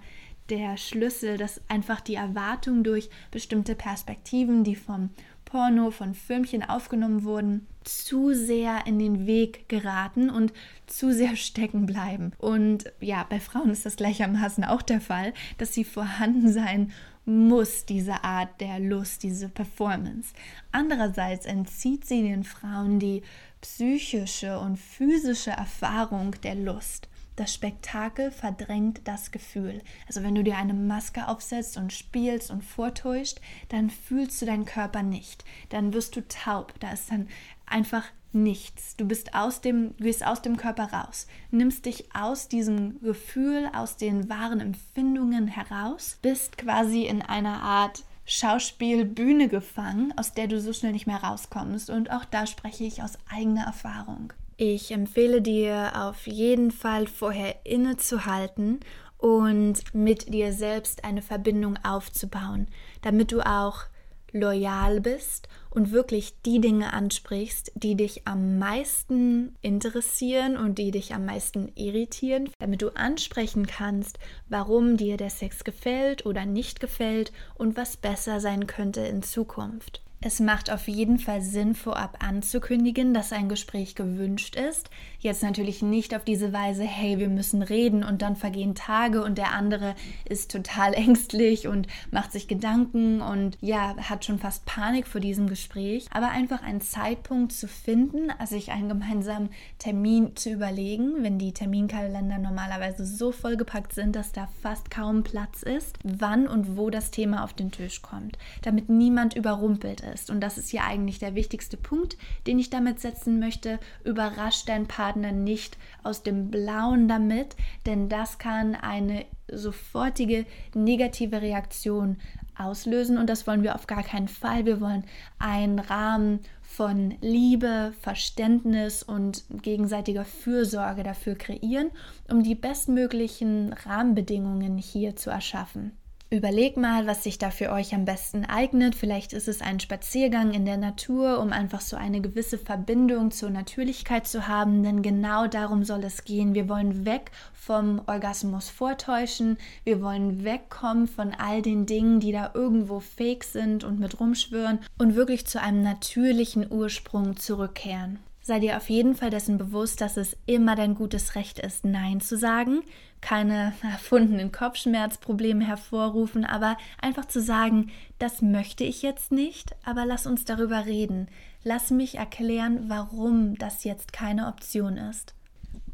der 0.50 0.76
Schlüssel, 0.76 1.38
dass 1.38 1.62
einfach 1.68 2.02
die 2.02 2.14
Erwartung 2.14 2.84
durch 2.84 3.08
bestimmte 3.30 3.74
Perspektiven, 3.74 4.64
die 4.64 4.76
vom 4.76 5.10
Porno, 5.48 5.90
von 5.90 6.14
Filmchen 6.14 6.62
aufgenommen 6.62 7.24
wurden, 7.24 7.66
zu 7.82 8.34
sehr 8.34 8.86
in 8.86 8.98
den 8.98 9.26
Weg 9.26 9.66
geraten 9.68 10.28
und 10.28 10.52
zu 10.86 11.12
sehr 11.12 11.36
stecken 11.36 11.86
bleiben. 11.86 12.32
Und 12.38 12.92
ja, 13.00 13.24
bei 13.28 13.40
Frauen 13.40 13.70
ist 13.70 13.86
das 13.86 13.96
gleichermaßen 13.96 14.64
auch 14.64 14.82
der 14.82 15.00
Fall, 15.00 15.32
dass 15.56 15.72
sie 15.72 15.84
vorhanden 15.84 16.52
sein 16.52 16.92
muss, 17.24 17.86
diese 17.86 18.24
Art 18.24 18.60
der 18.60 18.78
Lust, 18.78 19.22
diese 19.22 19.48
Performance. 19.48 20.34
Andererseits 20.70 21.46
entzieht 21.46 22.04
sie 22.06 22.22
den 22.22 22.44
Frauen 22.44 22.98
die 22.98 23.22
psychische 23.62 24.58
und 24.58 24.76
physische 24.76 25.50
Erfahrung 25.50 26.34
der 26.42 26.56
Lust. 26.56 27.08
Das 27.38 27.54
Spektakel 27.54 28.32
verdrängt 28.32 29.02
das 29.04 29.30
Gefühl. 29.30 29.80
Also 30.08 30.24
wenn 30.24 30.34
du 30.34 30.42
dir 30.42 30.56
eine 30.56 30.74
Maske 30.74 31.28
aufsetzt 31.28 31.76
und 31.76 31.92
spielst 31.92 32.50
und 32.50 32.64
vortäuscht, 32.64 33.38
dann 33.68 33.90
fühlst 33.90 34.42
du 34.42 34.46
deinen 34.46 34.64
Körper 34.64 35.04
nicht. 35.04 35.44
Dann 35.68 35.92
wirst 35.92 36.16
du 36.16 36.26
taub. 36.26 36.74
Da 36.80 36.90
ist 36.90 37.12
dann 37.12 37.28
einfach 37.64 38.02
nichts. 38.32 38.96
Du 38.96 39.06
bist 39.06 39.34
aus 39.34 39.60
dem, 39.60 39.96
gehst 39.98 40.26
aus 40.26 40.42
dem 40.42 40.56
Körper 40.56 40.92
raus, 40.92 41.28
nimmst 41.52 41.86
dich 41.86 42.12
aus 42.12 42.48
diesem 42.48 43.00
Gefühl, 43.02 43.70
aus 43.72 43.96
den 43.96 44.28
wahren 44.28 44.58
Empfindungen 44.58 45.46
heraus, 45.46 46.18
bist 46.20 46.58
quasi 46.58 47.04
in 47.04 47.22
einer 47.22 47.62
Art 47.62 48.02
Schauspielbühne 48.24 49.46
gefangen, 49.46 50.12
aus 50.16 50.32
der 50.32 50.48
du 50.48 50.60
so 50.60 50.72
schnell 50.72 50.90
nicht 50.90 51.06
mehr 51.06 51.22
rauskommst. 51.22 51.88
Und 51.88 52.10
auch 52.10 52.24
da 52.24 52.48
spreche 52.48 52.82
ich 52.82 53.00
aus 53.00 53.16
eigener 53.30 53.62
Erfahrung. 53.62 54.32
Ich 54.60 54.90
empfehle 54.90 55.40
dir 55.40 55.92
auf 55.94 56.26
jeden 56.26 56.72
Fall 56.72 57.06
vorher 57.06 57.64
innezuhalten 57.64 58.80
und 59.16 59.94
mit 59.94 60.34
dir 60.34 60.52
selbst 60.52 61.04
eine 61.04 61.22
Verbindung 61.22 61.78
aufzubauen, 61.84 62.66
damit 63.00 63.30
du 63.30 63.40
auch 63.40 63.84
loyal 64.32 65.00
bist 65.00 65.48
und 65.70 65.92
wirklich 65.92 66.42
die 66.42 66.60
Dinge 66.60 66.92
ansprichst, 66.92 67.70
die 67.76 67.94
dich 67.94 68.26
am 68.26 68.58
meisten 68.58 69.54
interessieren 69.62 70.56
und 70.56 70.78
die 70.78 70.90
dich 70.90 71.14
am 71.14 71.24
meisten 71.24 71.70
irritieren, 71.76 72.50
damit 72.58 72.82
du 72.82 72.88
ansprechen 72.96 73.68
kannst, 73.68 74.18
warum 74.48 74.96
dir 74.96 75.16
der 75.16 75.30
Sex 75.30 75.62
gefällt 75.62 76.26
oder 76.26 76.46
nicht 76.46 76.80
gefällt 76.80 77.30
und 77.54 77.76
was 77.76 77.96
besser 77.96 78.40
sein 78.40 78.66
könnte 78.66 79.02
in 79.02 79.22
Zukunft. 79.22 80.02
Es 80.20 80.40
macht 80.40 80.72
auf 80.72 80.88
jeden 80.88 81.20
Fall 81.20 81.42
Sinn, 81.42 81.76
vorab 81.76 82.16
anzukündigen, 82.18 83.14
dass 83.14 83.32
ein 83.32 83.48
Gespräch 83.48 83.94
gewünscht 83.94 84.56
ist. 84.56 84.90
Jetzt 85.20 85.44
natürlich 85.44 85.80
nicht 85.80 86.12
auf 86.12 86.24
diese 86.24 86.52
Weise, 86.52 86.82
hey, 86.82 87.20
wir 87.20 87.28
müssen 87.28 87.62
reden 87.62 88.02
und 88.02 88.20
dann 88.20 88.34
vergehen 88.34 88.74
Tage 88.74 89.22
und 89.22 89.38
der 89.38 89.52
andere 89.52 89.94
ist 90.24 90.50
total 90.50 90.92
ängstlich 90.94 91.68
und 91.68 91.86
macht 92.10 92.32
sich 92.32 92.48
Gedanken 92.48 93.20
und 93.20 93.58
ja, 93.60 93.96
hat 93.96 94.24
schon 94.24 94.40
fast 94.40 94.66
Panik 94.66 95.06
vor 95.06 95.20
diesem 95.20 95.48
Gespräch. 95.48 96.06
Aber 96.10 96.30
einfach 96.30 96.64
einen 96.64 96.80
Zeitpunkt 96.80 97.52
zu 97.52 97.68
finden, 97.68 98.32
also 98.40 98.56
sich 98.56 98.72
einen 98.72 98.88
gemeinsamen 98.88 99.50
Termin 99.78 100.34
zu 100.34 100.50
überlegen, 100.50 101.22
wenn 101.22 101.38
die 101.38 101.52
Terminkalender 101.52 102.38
normalerweise 102.38 103.06
so 103.06 103.30
vollgepackt 103.30 103.92
sind, 103.92 104.16
dass 104.16 104.32
da 104.32 104.48
fast 104.62 104.90
kaum 104.90 105.22
Platz 105.22 105.62
ist, 105.62 105.96
wann 106.02 106.48
und 106.48 106.76
wo 106.76 106.90
das 106.90 107.12
Thema 107.12 107.44
auf 107.44 107.52
den 107.52 107.70
Tisch 107.70 108.02
kommt, 108.02 108.36
damit 108.62 108.88
niemand 108.88 109.36
überrumpelt. 109.36 110.07
Und 110.30 110.40
das 110.40 110.58
ist 110.58 110.72
ja 110.72 110.84
eigentlich 110.84 111.18
der 111.18 111.34
wichtigste 111.34 111.76
Punkt, 111.76 112.16
den 112.46 112.58
ich 112.58 112.70
damit 112.70 113.00
setzen 113.00 113.38
möchte. 113.38 113.78
Überrasch 114.04 114.64
deinen 114.64 114.86
Partner 114.86 115.32
nicht 115.32 115.76
aus 116.02 116.22
dem 116.22 116.50
Blauen 116.50 117.08
damit, 117.08 117.56
denn 117.86 118.08
das 118.08 118.38
kann 118.38 118.74
eine 118.74 119.24
sofortige 119.50 120.46
negative 120.74 121.40
Reaktion 121.40 122.18
auslösen 122.56 123.18
und 123.18 123.30
das 123.30 123.46
wollen 123.46 123.62
wir 123.62 123.74
auf 123.74 123.86
gar 123.86 124.02
keinen 124.02 124.28
Fall. 124.28 124.66
Wir 124.66 124.80
wollen 124.80 125.04
einen 125.38 125.78
Rahmen 125.78 126.40
von 126.62 127.14
Liebe, 127.20 127.92
Verständnis 128.00 129.02
und 129.02 129.44
gegenseitiger 129.62 130.24
Fürsorge 130.24 131.02
dafür 131.02 131.34
kreieren, 131.34 131.90
um 132.30 132.42
die 132.42 132.54
bestmöglichen 132.54 133.72
Rahmenbedingungen 133.72 134.76
hier 134.76 135.16
zu 135.16 135.30
erschaffen. 135.30 135.92
Überleg 136.30 136.76
mal, 136.76 137.06
was 137.06 137.24
sich 137.24 137.38
da 137.38 137.50
für 137.50 137.72
euch 137.72 137.94
am 137.94 138.04
besten 138.04 138.44
eignet. 138.44 138.94
Vielleicht 138.94 139.32
ist 139.32 139.48
es 139.48 139.62
ein 139.62 139.80
Spaziergang 139.80 140.52
in 140.52 140.66
der 140.66 140.76
Natur, 140.76 141.40
um 141.40 141.52
einfach 141.52 141.80
so 141.80 141.96
eine 141.96 142.20
gewisse 142.20 142.58
Verbindung 142.58 143.30
zur 143.30 143.48
Natürlichkeit 143.48 144.26
zu 144.26 144.46
haben, 144.46 144.82
denn 144.82 145.00
genau 145.00 145.46
darum 145.46 145.84
soll 145.84 146.04
es 146.04 146.24
gehen. 146.24 146.54
Wir 146.54 146.68
wollen 146.68 147.06
weg 147.06 147.30
vom 147.54 148.02
Orgasmus 148.06 148.68
vortäuschen, 148.68 149.56
wir 149.84 150.02
wollen 150.02 150.44
wegkommen 150.44 151.08
von 151.08 151.32
all 151.32 151.62
den 151.62 151.86
Dingen, 151.86 152.20
die 152.20 152.32
da 152.32 152.50
irgendwo 152.52 153.00
fake 153.00 153.44
sind 153.44 153.82
und 153.82 153.98
mit 153.98 154.20
rumschwören 154.20 154.80
und 154.98 155.14
wirklich 155.14 155.46
zu 155.46 155.62
einem 155.62 155.82
natürlichen 155.82 156.70
Ursprung 156.70 157.38
zurückkehren. 157.38 158.18
Sei 158.42 158.60
dir 158.60 158.76
auf 158.76 158.90
jeden 158.90 159.14
Fall 159.14 159.30
dessen 159.30 159.56
bewusst, 159.56 160.02
dass 160.02 160.18
es 160.18 160.36
immer 160.44 160.74
dein 160.74 160.94
gutes 160.94 161.36
Recht 161.36 161.58
ist, 161.58 161.86
Nein 161.86 162.20
zu 162.20 162.36
sagen 162.36 162.82
keine 163.20 163.72
erfundenen 163.82 164.52
Kopfschmerzprobleme 164.52 165.64
hervorrufen, 165.66 166.44
aber 166.44 166.76
einfach 167.00 167.26
zu 167.26 167.40
sagen, 167.40 167.90
das 168.18 168.42
möchte 168.42 168.84
ich 168.84 169.02
jetzt 169.02 169.32
nicht, 169.32 169.74
aber 169.84 170.06
lass 170.06 170.26
uns 170.26 170.44
darüber 170.44 170.86
reden. 170.86 171.28
Lass 171.64 171.90
mich 171.90 172.16
erklären, 172.16 172.88
warum 172.88 173.56
das 173.56 173.84
jetzt 173.84 174.12
keine 174.12 174.46
Option 174.46 174.96
ist. 174.96 175.34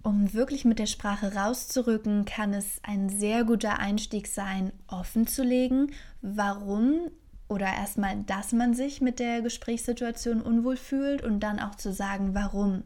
Um 0.02 0.34
wirklich 0.34 0.64
mit 0.64 0.78
der 0.78 0.86
Sprache 0.86 1.34
rauszurücken, 1.34 2.26
kann 2.26 2.52
es 2.52 2.78
ein 2.82 3.08
sehr 3.08 3.44
guter 3.44 3.78
Einstieg 3.78 4.26
sein, 4.26 4.72
offen 4.86 5.26
zu 5.26 5.42
legen, 5.42 5.92
warum 6.20 7.10
oder 7.48 7.66
erstmal, 7.66 8.16
dass 8.24 8.52
man 8.52 8.74
sich 8.74 9.00
mit 9.00 9.18
der 9.18 9.40
Gesprächssituation 9.42 10.42
unwohl 10.42 10.76
fühlt 10.76 11.22
und 11.22 11.40
dann 11.40 11.58
auch 11.58 11.74
zu 11.74 11.92
sagen, 11.92 12.34
warum 12.34 12.84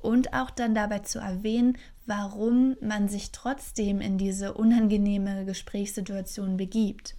und 0.00 0.32
auch 0.32 0.50
dann 0.50 0.74
dabei 0.74 1.00
zu 1.00 1.18
erwähnen, 1.18 1.76
warum 2.08 2.76
man 2.80 3.08
sich 3.08 3.32
trotzdem 3.32 4.00
in 4.00 4.16
diese 4.16 4.54
unangenehme 4.54 5.44
Gesprächssituation 5.44 6.56
begibt. 6.56 7.14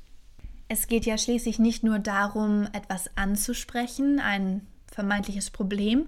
Es 0.68 0.88
geht 0.88 1.06
ja 1.06 1.18
schließlich 1.18 1.60
nicht 1.60 1.84
nur 1.84 2.00
darum, 2.00 2.68
etwas 2.74 3.16
anzusprechen, 3.16 4.20
ein 4.20 4.66
vermeintliches 4.88 5.52
Problem 5.52 6.08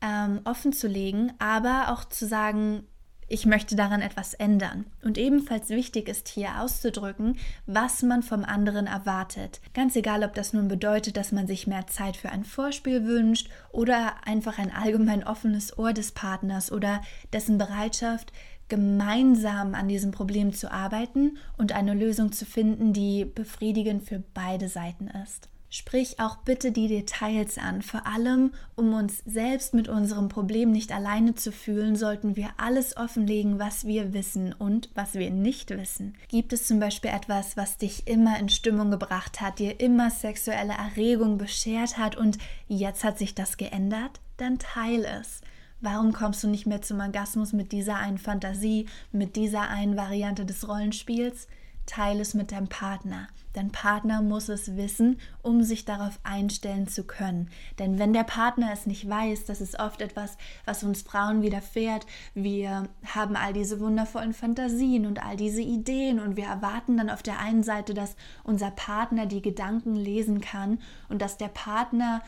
ähm, 0.00 0.40
offen 0.44 0.72
zu 0.72 0.86
legen, 0.86 1.32
aber 1.38 1.92
auch 1.92 2.04
zu 2.04 2.26
sagen, 2.26 2.84
ich 3.28 3.46
möchte 3.46 3.74
daran 3.74 4.02
etwas 4.02 4.34
ändern. 4.34 4.86
Und 5.02 5.18
ebenfalls 5.18 5.70
wichtig 5.70 6.08
ist 6.08 6.28
hier 6.28 6.60
auszudrücken, 6.60 7.36
was 7.66 8.02
man 8.02 8.22
vom 8.22 8.44
anderen 8.44 8.86
erwartet. 8.86 9.60
Ganz 9.74 9.96
egal, 9.96 10.22
ob 10.22 10.34
das 10.34 10.52
nun 10.52 10.68
bedeutet, 10.68 11.16
dass 11.16 11.32
man 11.32 11.46
sich 11.46 11.66
mehr 11.66 11.86
Zeit 11.86 12.16
für 12.16 12.30
ein 12.30 12.44
Vorspiel 12.44 13.04
wünscht 13.04 13.50
oder 13.70 14.14
einfach 14.24 14.58
ein 14.58 14.72
allgemein 14.72 15.24
offenes 15.24 15.76
Ohr 15.78 15.92
des 15.92 16.12
Partners 16.12 16.70
oder 16.70 17.02
dessen 17.32 17.58
Bereitschaft, 17.58 18.32
gemeinsam 18.68 19.74
an 19.74 19.88
diesem 19.88 20.10
Problem 20.10 20.52
zu 20.52 20.70
arbeiten 20.72 21.38
und 21.56 21.72
eine 21.72 21.94
Lösung 21.94 22.32
zu 22.32 22.44
finden, 22.44 22.92
die 22.92 23.24
befriedigend 23.24 24.02
für 24.02 24.22
beide 24.34 24.68
Seiten 24.68 25.08
ist. 25.08 25.48
Sprich 25.68 26.20
auch 26.20 26.36
bitte 26.36 26.70
die 26.70 26.88
Details 26.88 27.58
an. 27.58 27.82
Vor 27.82 28.06
allem, 28.06 28.52
um 28.76 28.94
uns 28.94 29.22
selbst 29.26 29.74
mit 29.74 29.88
unserem 29.88 30.28
Problem 30.28 30.70
nicht 30.70 30.92
alleine 30.92 31.34
zu 31.34 31.50
fühlen, 31.50 31.96
sollten 31.96 32.36
wir 32.36 32.50
alles 32.56 32.96
offenlegen, 32.96 33.58
was 33.58 33.84
wir 33.84 34.14
wissen 34.14 34.52
und 34.52 34.90
was 34.94 35.14
wir 35.14 35.30
nicht 35.30 35.70
wissen. 35.70 36.14
Gibt 36.28 36.52
es 36.52 36.66
zum 36.66 36.78
Beispiel 36.78 37.10
etwas, 37.10 37.56
was 37.56 37.78
dich 37.78 38.06
immer 38.06 38.38
in 38.38 38.48
Stimmung 38.48 38.90
gebracht 38.90 39.40
hat, 39.40 39.58
dir 39.58 39.80
immer 39.80 40.10
sexuelle 40.10 40.74
Erregung 40.74 41.36
beschert 41.36 41.98
hat 41.98 42.16
und 42.16 42.38
jetzt 42.68 43.02
hat 43.02 43.18
sich 43.18 43.34
das 43.34 43.56
geändert? 43.56 44.20
Dann 44.36 44.58
teil 44.58 45.04
es. 45.04 45.40
Warum 45.80 46.12
kommst 46.12 46.42
du 46.42 46.48
nicht 46.48 46.66
mehr 46.66 46.80
zum 46.80 47.00
Orgasmus 47.00 47.52
mit 47.52 47.72
dieser 47.72 47.96
einen 47.96 48.18
Fantasie, 48.18 48.86
mit 49.12 49.36
dieser 49.36 49.68
einen 49.68 49.96
Variante 49.96 50.46
des 50.46 50.66
Rollenspiels? 50.66 51.48
Teile 51.86 52.22
es 52.22 52.34
mit 52.34 52.50
deinem 52.50 52.68
Partner. 52.68 53.28
Dein 53.56 53.72
Partner 53.72 54.20
muss 54.20 54.50
es 54.50 54.76
wissen, 54.76 55.18
um 55.42 55.62
sich 55.62 55.86
darauf 55.86 56.20
einstellen 56.24 56.88
zu 56.88 57.04
können. 57.04 57.48
Denn 57.78 57.98
wenn 57.98 58.12
der 58.12 58.24
Partner 58.24 58.68
es 58.70 58.84
nicht 58.84 59.08
weiß, 59.08 59.46
das 59.46 59.62
ist 59.62 59.80
oft 59.80 60.02
etwas, 60.02 60.36
was 60.66 60.84
uns 60.84 61.00
Frauen 61.00 61.40
widerfährt. 61.40 62.04
Wir 62.34 62.86
haben 63.06 63.34
all 63.34 63.54
diese 63.54 63.80
wundervollen 63.80 64.34
Fantasien 64.34 65.06
und 65.06 65.24
all 65.24 65.38
diese 65.38 65.62
Ideen 65.62 66.20
und 66.20 66.36
wir 66.36 66.44
erwarten 66.44 66.98
dann 66.98 67.08
auf 67.08 67.22
der 67.22 67.38
einen 67.38 67.62
Seite, 67.62 67.94
dass 67.94 68.14
unser 68.44 68.70
Partner 68.72 69.24
die 69.24 69.40
Gedanken 69.40 69.94
lesen 69.94 70.42
kann 70.42 70.78
und 71.08 71.22
dass 71.22 71.38
der 71.38 71.48
Partner 71.48 72.20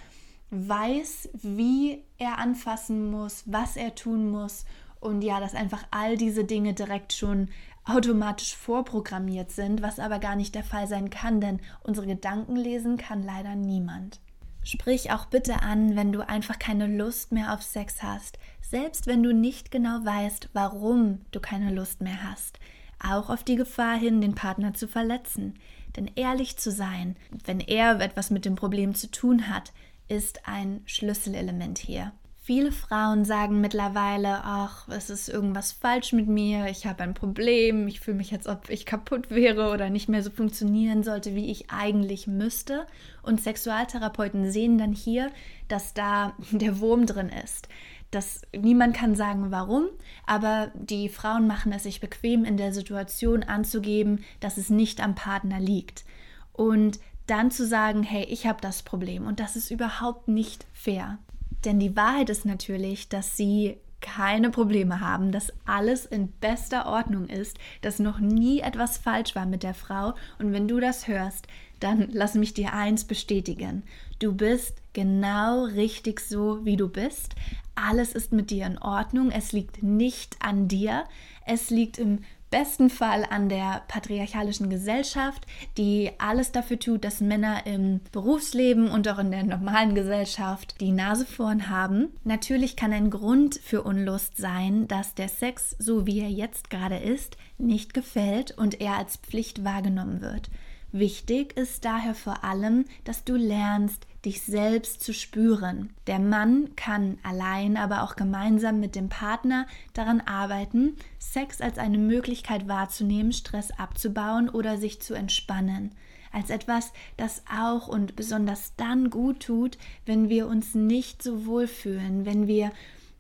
weiß, 0.51 1.29
wie 1.35 2.05
er 2.17 2.39
anfassen 2.39 3.11
muss, 3.11 3.43
was 3.45 3.77
er 3.77 3.95
tun 3.95 4.31
muss 4.31 4.65
und 5.01 5.23
ja, 5.23 5.41
dass 5.41 5.55
einfach 5.55 5.85
all 5.91 6.17
diese 6.17 6.45
Dinge 6.45 6.73
direkt 6.73 7.13
schon 7.13 7.49
automatisch 7.89 8.55
vorprogrammiert 8.55 9.51
sind, 9.51 9.83
was 9.83 9.99
aber 9.99 10.19
gar 10.19 10.37
nicht 10.37 10.55
der 10.55 10.65
Fall 10.65 10.87
sein 10.87 11.11
kann, 11.11 11.41
denn 11.41 11.61
unsere 11.83 12.07
Gedanken 12.07 12.57
lesen 12.57 12.97
kann 12.97 13.23
leider 13.23 13.55
niemand. 13.57 14.21
Sprich 14.63 15.11
auch 15.13 15.25
bitte 15.27 15.63
an, 15.63 15.97
wenn 15.97 16.13
du 16.13 16.29
einfach 16.29 16.59
keine 16.59 16.87
Lust 16.87 17.33
mehr 17.33 17.55
auf 17.55 17.63
Sex 17.63 18.03
hast, 18.03 18.39
selbst 18.61 19.07
wenn 19.07 19.23
du 19.23 19.33
nicht 19.33 19.71
genau 19.71 20.05
weißt, 20.05 20.51
warum 20.53 21.23
du 21.31 21.41
keine 21.41 21.73
Lust 21.73 22.03
mehr 22.03 22.23
hast. 22.23 22.59
Auch 23.03 23.31
auf 23.31 23.45
die 23.45 23.57
Gefahr 23.57 23.97
hin, 23.97 24.21
den 24.21 24.35
Partner 24.35 24.75
zu 24.75 24.87
verletzen. 24.87 25.55
Denn 25.97 26.11
ehrlich 26.17 26.59
zu 26.59 26.71
sein, 26.71 27.17
wenn 27.45 27.61
er 27.61 28.01
etwas 28.01 28.31
mit 28.31 28.45
dem 28.45 28.57
Problem 28.57 28.95
zu 28.95 29.11
tun 29.11 29.49
hat, 29.49 29.73
ist 30.09 30.47
ein 30.47 30.83
Schlüsselelement 30.85 31.79
hier. 31.79 32.13
Viele 32.49 32.73
Frauen 32.73 33.27
sagen 33.27 33.61
mittlerweile, 33.61 34.41
ach, 34.43 34.89
es 34.89 35.11
ist 35.11 35.29
irgendwas 35.29 35.73
falsch 35.73 36.15
mit 36.15 36.29
mir, 36.29 36.69
ich 36.71 36.87
habe 36.87 37.03
ein 37.03 37.13
Problem, 37.13 37.87
ich 37.89 38.01
fühle 38.01 38.17
mich, 38.17 38.33
als 38.33 38.47
ob 38.47 38.71
ich 38.71 38.87
kaputt 38.87 39.29
wäre 39.29 39.71
oder 39.71 39.91
nicht 39.91 40.09
mehr 40.09 40.23
so 40.23 40.31
funktionieren 40.31 41.03
sollte, 41.03 41.35
wie 41.35 41.51
ich 41.51 41.71
eigentlich 41.71 42.27
müsste. 42.27 42.87
Und 43.23 43.43
Sexualtherapeuten 43.43 44.51
sehen 44.51 44.79
dann 44.79 44.95
hier, 44.95 45.31
dass 45.69 45.93
da 45.93 46.33
der 46.51 46.81
Wurm 46.81 47.05
drin 47.05 47.29
ist. 47.29 47.69
Das, 48.13 48.41
niemand 48.59 48.97
kann 48.97 49.15
sagen, 49.15 49.51
warum, 49.51 49.85
aber 50.25 50.73
die 50.75 51.11
Frauen 51.11 51.47
machen 51.47 51.71
es 51.73 51.83
sich 51.83 52.01
bequem, 52.01 52.47
in 52.47 52.57
der 52.57 52.73
Situation 52.73 53.43
anzugeben, 53.43 54.25
dass 54.41 54.57
es 54.57 54.71
nicht 54.71 55.03
am 55.03 55.15
Partner 55.15 55.61
liegt. 55.61 56.07
Und 56.55 56.99
dann 57.27 57.51
zu 57.51 57.67
sagen, 57.67 58.03
hey, 58.03 58.25
ich 58.25 58.47
habe 58.47 58.63
das 58.63 58.83
Problem 58.83 59.27
und 59.27 59.39
das 59.39 59.55
ist 59.55 59.71
überhaupt 59.71 60.29
nicht 60.29 60.65
fair. 60.73 61.19
Denn 61.65 61.81
die 61.81 61.97
Wahrheit 61.97 62.31
ist 62.31 62.45
natürlich, 62.45 63.09
dass 63.09 63.37
sie 63.37 63.79
keine 64.01 64.51
Probleme 64.51 65.01
haben, 65.01 65.33
dass 65.33 65.53
alles 65.65 66.07
in 66.07 66.29
bester 66.29 66.87
Ordnung 66.87 67.29
ist, 67.29 67.59
dass 67.83 67.99
noch 67.99 68.21
nie 68.21 68.61
etwas 68.61 68.99
falsch 68.99 69.35
war 69.35 69.47
mit 69.47 69.63
der 69.63 69.75
Frau. 69.75 70.15
Und 70.39 70.53
wenn 70.53 70.69
du 70.69 70.79
das 70.79 71.09
hörst, 71.09 71.47
dann 71.81 72.09
lass 72.13 72.35
mich 72.35 72.55
dir 72.55 72.73
eins 72.73 73.05
bestätigen. 73.05 73.83
Du 74.19 74.35
bist 74.35 74.77
genau 74.93 75.65
richtig 75.65 76.21
so, 76.21 76.65
wie 76.65 76.77
du 76.77 76.89
bist. 76.89 77.35
Alles 77.75 78.13
ist 78.13 78.33
mit 78.33 78.51
dir 78.51 78.67
in 78.67 78.79
Ordnung. 78.79 79.31
Es 79.31 79.53
liegt 79.53 79.83
nicht 79.83 80.37
an 80.41 80.69
dir. 80.69 81.05
Es 81.47 81.71
liegt 81.71 81.99
im 81.99 82.21
besten 82.51 82.91
Fall 82.91 83.25
an 83.29 83.49
der 83.49 83.83
patriarchalischen 83.89 84.71
Gesellschaft, 84.71 85.47
die 85.77 86.11
alles 86.19 86.53
dafür 86.53 86.79
tut, 86.79 87.05
dass 87.05 87.21
Männer 87.21 87.67
im 87.67 88.01
Berufsleben 88.13 88.89
und 88.89 89.09
auch 89.09 89.19
in 89.19 89.31
der 89.31 89.45
normalen 89.45 89.95
Gesellschaft 89.95 90.81
die 90.81 90.93
Nase 90.93 91.27
vorn 91.27 91.69
haben. 91.69 92.09
Natürlich 92.25 92.77
kann 92.77 92.93
ein 92.93 93.11
Grund 93.11 93.61
für 93.63 93.83
Unlust 93.83 94.37
sein, 94.37 94.89
dass 94.89 95.15
der 95.15 95.29
Sex, 95.29 95.77
so 95.79 96.07
wie 96.07 96.21
er 96.21 96.31
jetzt 96.31 96.71
gerade 96.71 96.97
ist, 96.97 97.37
nicht 97.59 97.95
gefällt 97.95 98.57
und 98.57 98.81
er 98.81 98.97
als 98.97 99.17
Pflicht 99.17 99.65
wahrgenommen 99.65 100.21
wird. 100.21 100.51
Wichtig 100.91 101.55
ist 101.57 101.85
daher 101.85 102.15
vor 102.15 102.45
allem, 102.45 102.87
dass 103.05 103.25
du 103.25 103.37
lernst, 103.37 104.07
dich 104.25 104.43
selbst 104.43 105.03
zu 105.03 105.13
spüren. 105.13 105.91
Der 106.07 106.19
Mann 106.19 106.75
kann 106.77 107.19
allein, 107.23 107.77
aber 107.77 108.03
auch 108.03 108.17
gemeinsam 108.17 108.81
mit 108.81 108.97
dem 108.97 109.09
Partner 109.09 109.67
daran 109.93 110.21
arbeiten, 110.23 110.97
Sex 111.19 111.61
als 111.61 111.79
eine 111.79 111.99
Möglichkeit 111.99 112.69
wahrzunehmen, 112.69 113.33
Stress 113.33 113.71
abzubauen 113.71 114.49
oder 114.49 114.79
sich 114.79 115.01
zu 115.01 115.15
entspannen. 115.15 115.93
Als 116.33 116.51
etwas, 116.51 116.93
das 117.17 117.43
auch 117.55 117.89
und 117.89 118.17
besonders 118.17 118.75
dann 118.77 119.11
gut 119.11 119.41
tut, 119.41 119.79
wenn 120.07 120.29
wir 120.29 120.47
uns 120.47 120.75
nicht 120.75 121.23
so 121.23 121.47
wohl 121.47 121.67
fühlen, 121.67 122.25
wenn 122.25 122.47
wir 122.47 122.71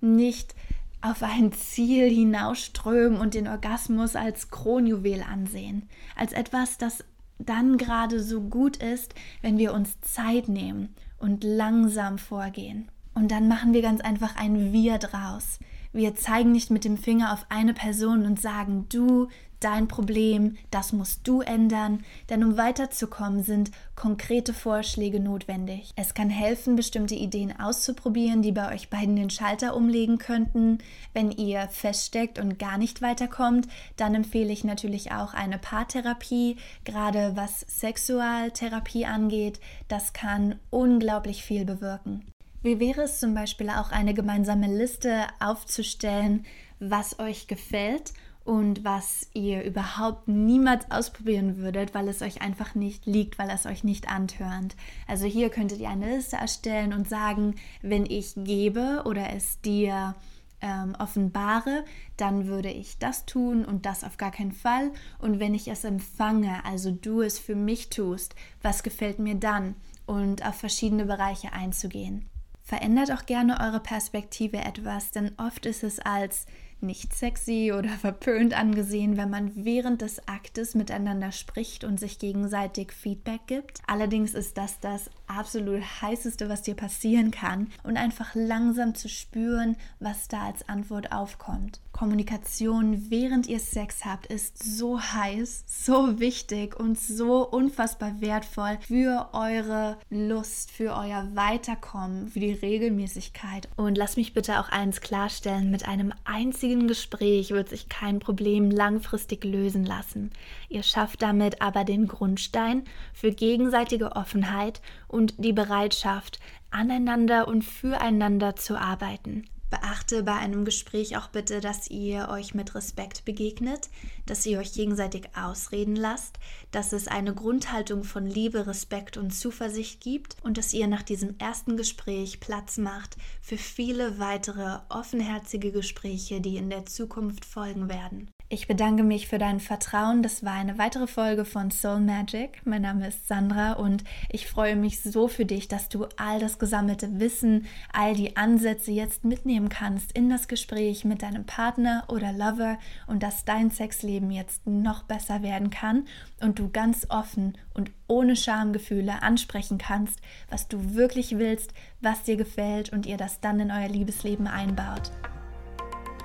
nicht 0.00 0.54
auf 1.00 1.22
ein 1.22 1.52
Ziel 1.52 2.10
hinausströmen 2.10 3.20
und 3.20 3.34
den 3.34 3.46
Orgasmus 3.46 4.16
als 4.16 4.50
Kronjuwel 4.50 5.22
ansehen, 5.22 5.88
als 6.16 6.32
etwas, 6.32 6.76
das 6.76 7.04
dann 7.38 7.78
gerade 7.78 8.20
so 8.22 8.40
gut 8.40 8.76
ist, 8.76 9.14
wenn 9.42 9.58
wir 9.58 9.72
uns 9.72 10.00
Zeit 10.00 10.48
nehmen 10.48 10.94
und 11.18 11.44
langsam 11.44 12.18
vorgehen. 12.18 12.90
Und 13.14 13.30
dann 13.30 13.48
machen 13.48 13.72
wir 13.72 13.82
ganz 13.82 14.00
einfach 14.00 14.36
ein 14.36 14.72
Wir 14.72 14.98
draus. 14.98 15.58
Wir 15.92 16.14
zeigen 16.14 16.52
nicht 16.52 16.70
mit 16.70 16.84
dem 16.84 16.96
Finger 16.96 17.32
auf 17.32 17.46
eine 17.48 17.74
Person 17.74 18.26
und 18.26 18.40
sagen, 18.40 18.86
du 18.90 19.28
dein 19.60 19.88
Problem, 19.88 20.56
das 20.70 20.92
musst 20.92 21.26
du 21.26 21.40
ändern, 21.40 22.04
denn 22.28 22.44
um 22.44 22.56
weiterzukommen 22.56 23.42
sind 23.42 23.70
konkrete 23.94 24.54
Vorschläge 24.54 25.20
notwendig. 25.20 25.92
Es 25.96 26.14
kann 26.14 26.30
helfen, 26.30 26.76
bestimmte 26.76 27.14
Ideen 27.14 27.58
auszuprobieren, 27.58 28.42
die 28.42 28.52
bei 28.52 28.72
euch 28.74 28.90
beiden 28.90 29.16
den 29.16 29.30
Schalter 29.30 29.76
umlegen 29.76 30.18
könnten. 30.18 30.78
Wenn 31.12 31.30
ihr 31.30 31.68
feststeckt 31.68 32.38
und 32.38 32.58
gar 32.58 32.78
nicht 32.78 33.02
weiterkommt, 33.02 33.68
dann 33.96 34.14
empfehle 34.14 34.52
ich 34.52 34.64
natürlich 34.64 35.12
auch 35.12 35.34
eine 35.34 35.58
Paartherapie, 35.58 36.56
gerade 36.84 37.32
was 37.34 37.60
Sexualtherapie 37.60 39.06
angeht. 39.06 39.60
Das 39.88 40.12
kann 40.12 40.56
unglaublich 40.70 41.42
viel 41.42 41.64
bewirken. 41.64 42.24
Wie 42.62 42.80
wäre 42.80 43.02
es 43.02 43.20
zum 43.20 43.34
Beispiel 43.34 43.70
auch 43.70 43.92
eine 43.92 44.14
gemeinsame 44.14 44.66
Liste 44.66 45.26
aufzustellen, 45.38 46.44
was 46.80 47.18
euch 47.18 47.46
gefällt 47.46 48.12
und 48.48 48.82
was 48.82 49.28
ihr 49.34 49.62
überhaupt 49.62 50.26
niemals 50.26 50.90
ausprobieren 50.90 51.58
würdet, 51.58 51.92
weil 51.92 52.08
es 52.08 52.22
euch 52.22 52.40
einfach 52.40 52.74
nicht 52.74 53.04
liegt, 53.04 53.38
weil 53.38 53.50
es 53.50 53.66
euch 53.66 53.84
nicht 53.84 54.08
antörnt. 54.08 54.74
Also 55.06 55.26
hier 55.26 55.50
könntet 55.50 55.80
ihr 55.80 55.90
eine 55.90 56.16
Liste 56.16 56.36
erstellen 56.36 56.94
und 56.94 57.06
sagen, 57.06 57.56
wenn 57.82 58.06
ich 58.06 58.32
gebe 58.36 59.02
oder 59.04 59.34
es 59.34 59.60
dir 59.60 60.14
ähm, 60.62 60.96
offenbare, 60.98 61.84
dann 62.16 62.46
würde 62.46 62.70
ich 62.70 62.96
das 62.96 63.26
tun 63.26 63.66
und 63.66 63.84
das 63.84 64.02
auf 64.02 64.16
gar 64.16 64.30
keinen 64.30 64.52
Fall. 64.52 64.92
Und 65.18 65.40
wenn 65.40 65.54
ich 65.54 65.68
es 65.68 65.84
empfange, 65.84 66.64
also 66.64 66.90
du 66.90 67.20
es 67.20 67.38
für 67.38 67.54
mich 67.54 67.90
tust, 67.90 68.34
was 68.62 68.82
gefällt 68.82 69.18
mir 69.18 69.34
dann? 69.34 69.74
Und 70.06 70.46
auf 70.46 70.54
verschiedene 70.54 71.04
Bereiche 71.04 71.52
einzugehen. 71.52 72.30
Verändert 72.62 73.12
auch 73.12 73.26
gerne 73.26 73.60
eure 73.60 73.80
Perspektive 73.80 74.56
etwas, 74.56 75.10
denn 75.10 75.32
oft 75.36 75.66
ist 75.66 75.82
es 75.82 75.98
als 76.00 76.46
nicht 76.82 77.14
sexy 77.14 77.72
oder 77.76 77.88
verpönt 78.00 78.58
angesehen, 78.58 79.16
wenn 79.16 79.30
man 79.30 79.52
während 79.54 80.02
des 80.02 80.26
Aktes 80.28 80.74
miteinander 80.74 81.32
spricht 81.32 81.84
und 81.84 81.98
sich 81.98 82.18
gegenseitig 82.18 82.92
Feedback 82.92 83.40
gibt. 83.46 83.80
Allerdings 83.86 84.34
ist 84.34 84.58
das 84.58 84.80
das 84.80 85.10
absolut 85.26 85.82
heißeste, 86.02 86.48
was 86.48 86.62
dir 86.62 86.74
passieren 86.74 87.30
kann 87.30 87.68
und 87.82 87.96
einfach 87.96 88.34
langsam 88.34 88.94
zu 88.94 89.08
spüren, 89.08 89.76
was 90.00 90.28
da 90.28 90.46
als 90.46 90.68
Antwort 90.68 91.12
aufkommt. 91.12 91.80
Kommunikation, 91.98 93.10
während 93.10 93.48
ihr 93.48 93.58
Sex 93.58 94.04
habt, 94.04 94.26
ist 94.26 94.62
so 94.62 95.00
heiß, 95.00 95.64
so 95.66 96.20
wichtig 96.20 96.78
und 96.78 96.96
so 96.96 97.44
unfassbar 97.44 98.20
wertvoll 98.20 98.78
für 98.80 99.30
eure 99.32 99.98
Lust, 100.08 100.70
für 100.70 100.94
euer 100.94 101.26
Weiterkommen, 101.34 102.28
für 102.28 102.38
die 102.38 102.52
Regelmäßigkeit. 102.52 103.68
Und 103.74 103.98
lass 103.98 104.16
mich 104.16 104.32
bitte 104.32 104.60
auch 104.60 104.68
eins 104.68 105.00
klarstellen, 105.00 105.72
mit 105.72 105.88
einem 105.88 106.14
einzigen 106.22 106.86
Gespräch 106.86 107.50
wird 107.50 107.68
sich 107.68 107.88
kein 107.88 108.20
Problem 108.20 108.70
langfristig 108.70 109.42
lösen 109.42 109.84
lassen. 109.84 110.30
Ihr 110.68 110.84
schafft 110.84 111.20
damit 111.20 111.60
aber 111.60 111.82
den 111.82 112.06
Grundstein 112.06 112.84
für 113.12 113.32
gegenseitige 113.32 114.12
Offenheit 114.14 114.80
und 115.08 115.34
die 115.44 115.52
Bereitschaft, 115.52 116.38
aneinander 116.70 117.48
und 117.48 117.64
füreinander 117.64 118.54
zu 118.54 118.80
arbeiten. 118.80 119.46
Beachte 119.70 120.22
bei 120.22 120.34
einem 120.34 120.64
Gespräch 120.64 121.16
auch 121.16 121.28
bitte, 121.28 121.60
dass 121.60 121.88
ihr 121.88 122.28
euch 122.30 122.54
mit 122.54 122.74
Respekt 122.74 123.24
begegnet, 123.24 123.90
dass 124.26 124.46
ihr 124.46 124.58
euch 124.58 124.72
gegenseitig 124.72 125.28
ausreden 125.36 125.94
lasst, 125.94 126.38
dass 126.70 126.92
es 126.92 127.08
eine 127.08 127.34
Grundhaltung 127.34 128.04
von 128.04 128.26
Liebe, 128.26 128.66
Respekt 128.66 129.16
und 129.16 129.32
Zuversicht 129.32 130.00
gibt 130.00 130.36
und 130.42 130.56
dass 130.56 130.72
ihr 130.72 130.86
nach 130.86 131.02
diesem 131.02 131.38
ersten 131.38 131.76
Gespräch 131.76 132.40
Platz 132.40 132.78
macht 132.78 133.16
für 133.42 133.58
viele 133.58 134.18
weitere 134.18 134.78
offenherzige 134.88 135.72
Gespräche, 135.72 136.40
die 136.40 136.56
in 136.56 136.70
der 136.70 136.86
Zukunft 136.86 137.44
folgen 137.44 137.88
werden. 137.88 138.30
Ich 138.50 138.66
bedanke 138.66 139.02
mich 139.02 139.28
für 139.28 139.36
dein 139.36 139.60
Vertrauen. 139.60 140.22
Das 140.22 140.42
war 140.42 140.54
eine 140.54 140.78
weitere 140.78 141.06
Folge 141.06 141.44
von 141.44 141.70
Soul 141.70 142.00
Magic. 142.00 142.62
Mein 142.64 142.80
Name 142.80 143.06
ist 143.06 143.28
Sandra 143.28 143.74
und 143.74 144.04
ich 144.30 144.46
freue 144.46 144.74
mich 144.74 145.02
so 145.02 145.28
für 145.28 145.44
dich, 145.44 145.68
dass 145.68 145.90
du 145.90 146.06
all 146.16 146.40
das 146.40 146.58
gesammelte 146.58 147.20
Wissen, 147.20 147.66
all 147.92 148.14
die 148.14 148.38
Ansätze 148.38 148.90
jetzt 148.90 149.22
mitnehmen 149.22 149.68
kannst 149.68 150.12
in 150.12 150.30
das 150.30 150.48
Gespräch 150.48 151.04
mit 151.04 151.20
deinem 151.20 151.44
Partner 151.44 152.04
oder 152.08 152.32
Lover 152.32 152.78
und 153.06 153.22
dass 153.22 153.44
dein 153.44 153.70
Sexleben 153.70 154.30
jetzt 154.30 154.66
noch 154.66 155.02
besser 155.02 155.42
werden 155.42 155.68
kann 155.68 156.06
und 156.40 156.58
du 156.58 156.70
ganz 156.70 157.06
offen 157.10 157.58
und 157.74 157.90
ohne 158.06 158.34
Schamgefühle 158.34 159.20
ansprechen 159.22 159.76
kannst, 159.76 160.22
was 160.48 160.68
du 160.68 160.94
wirklich 160.94 161.36
willst, 161.36 161.74
was 162.00 162.22
dir 162.22 162.38
gefällt 162.38 162.94
und 162.94 163.04
ihr 163.04 163.18
das 163.18 163.40
dann 163.42 163.60
in 163.60 163.70
euer 163.70 163.88
Liebesleben 163.88 164.46
einbaut. 164.46 165.12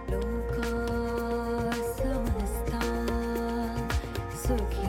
Local. 0.10 0.94
이렇게. 4.56 4.83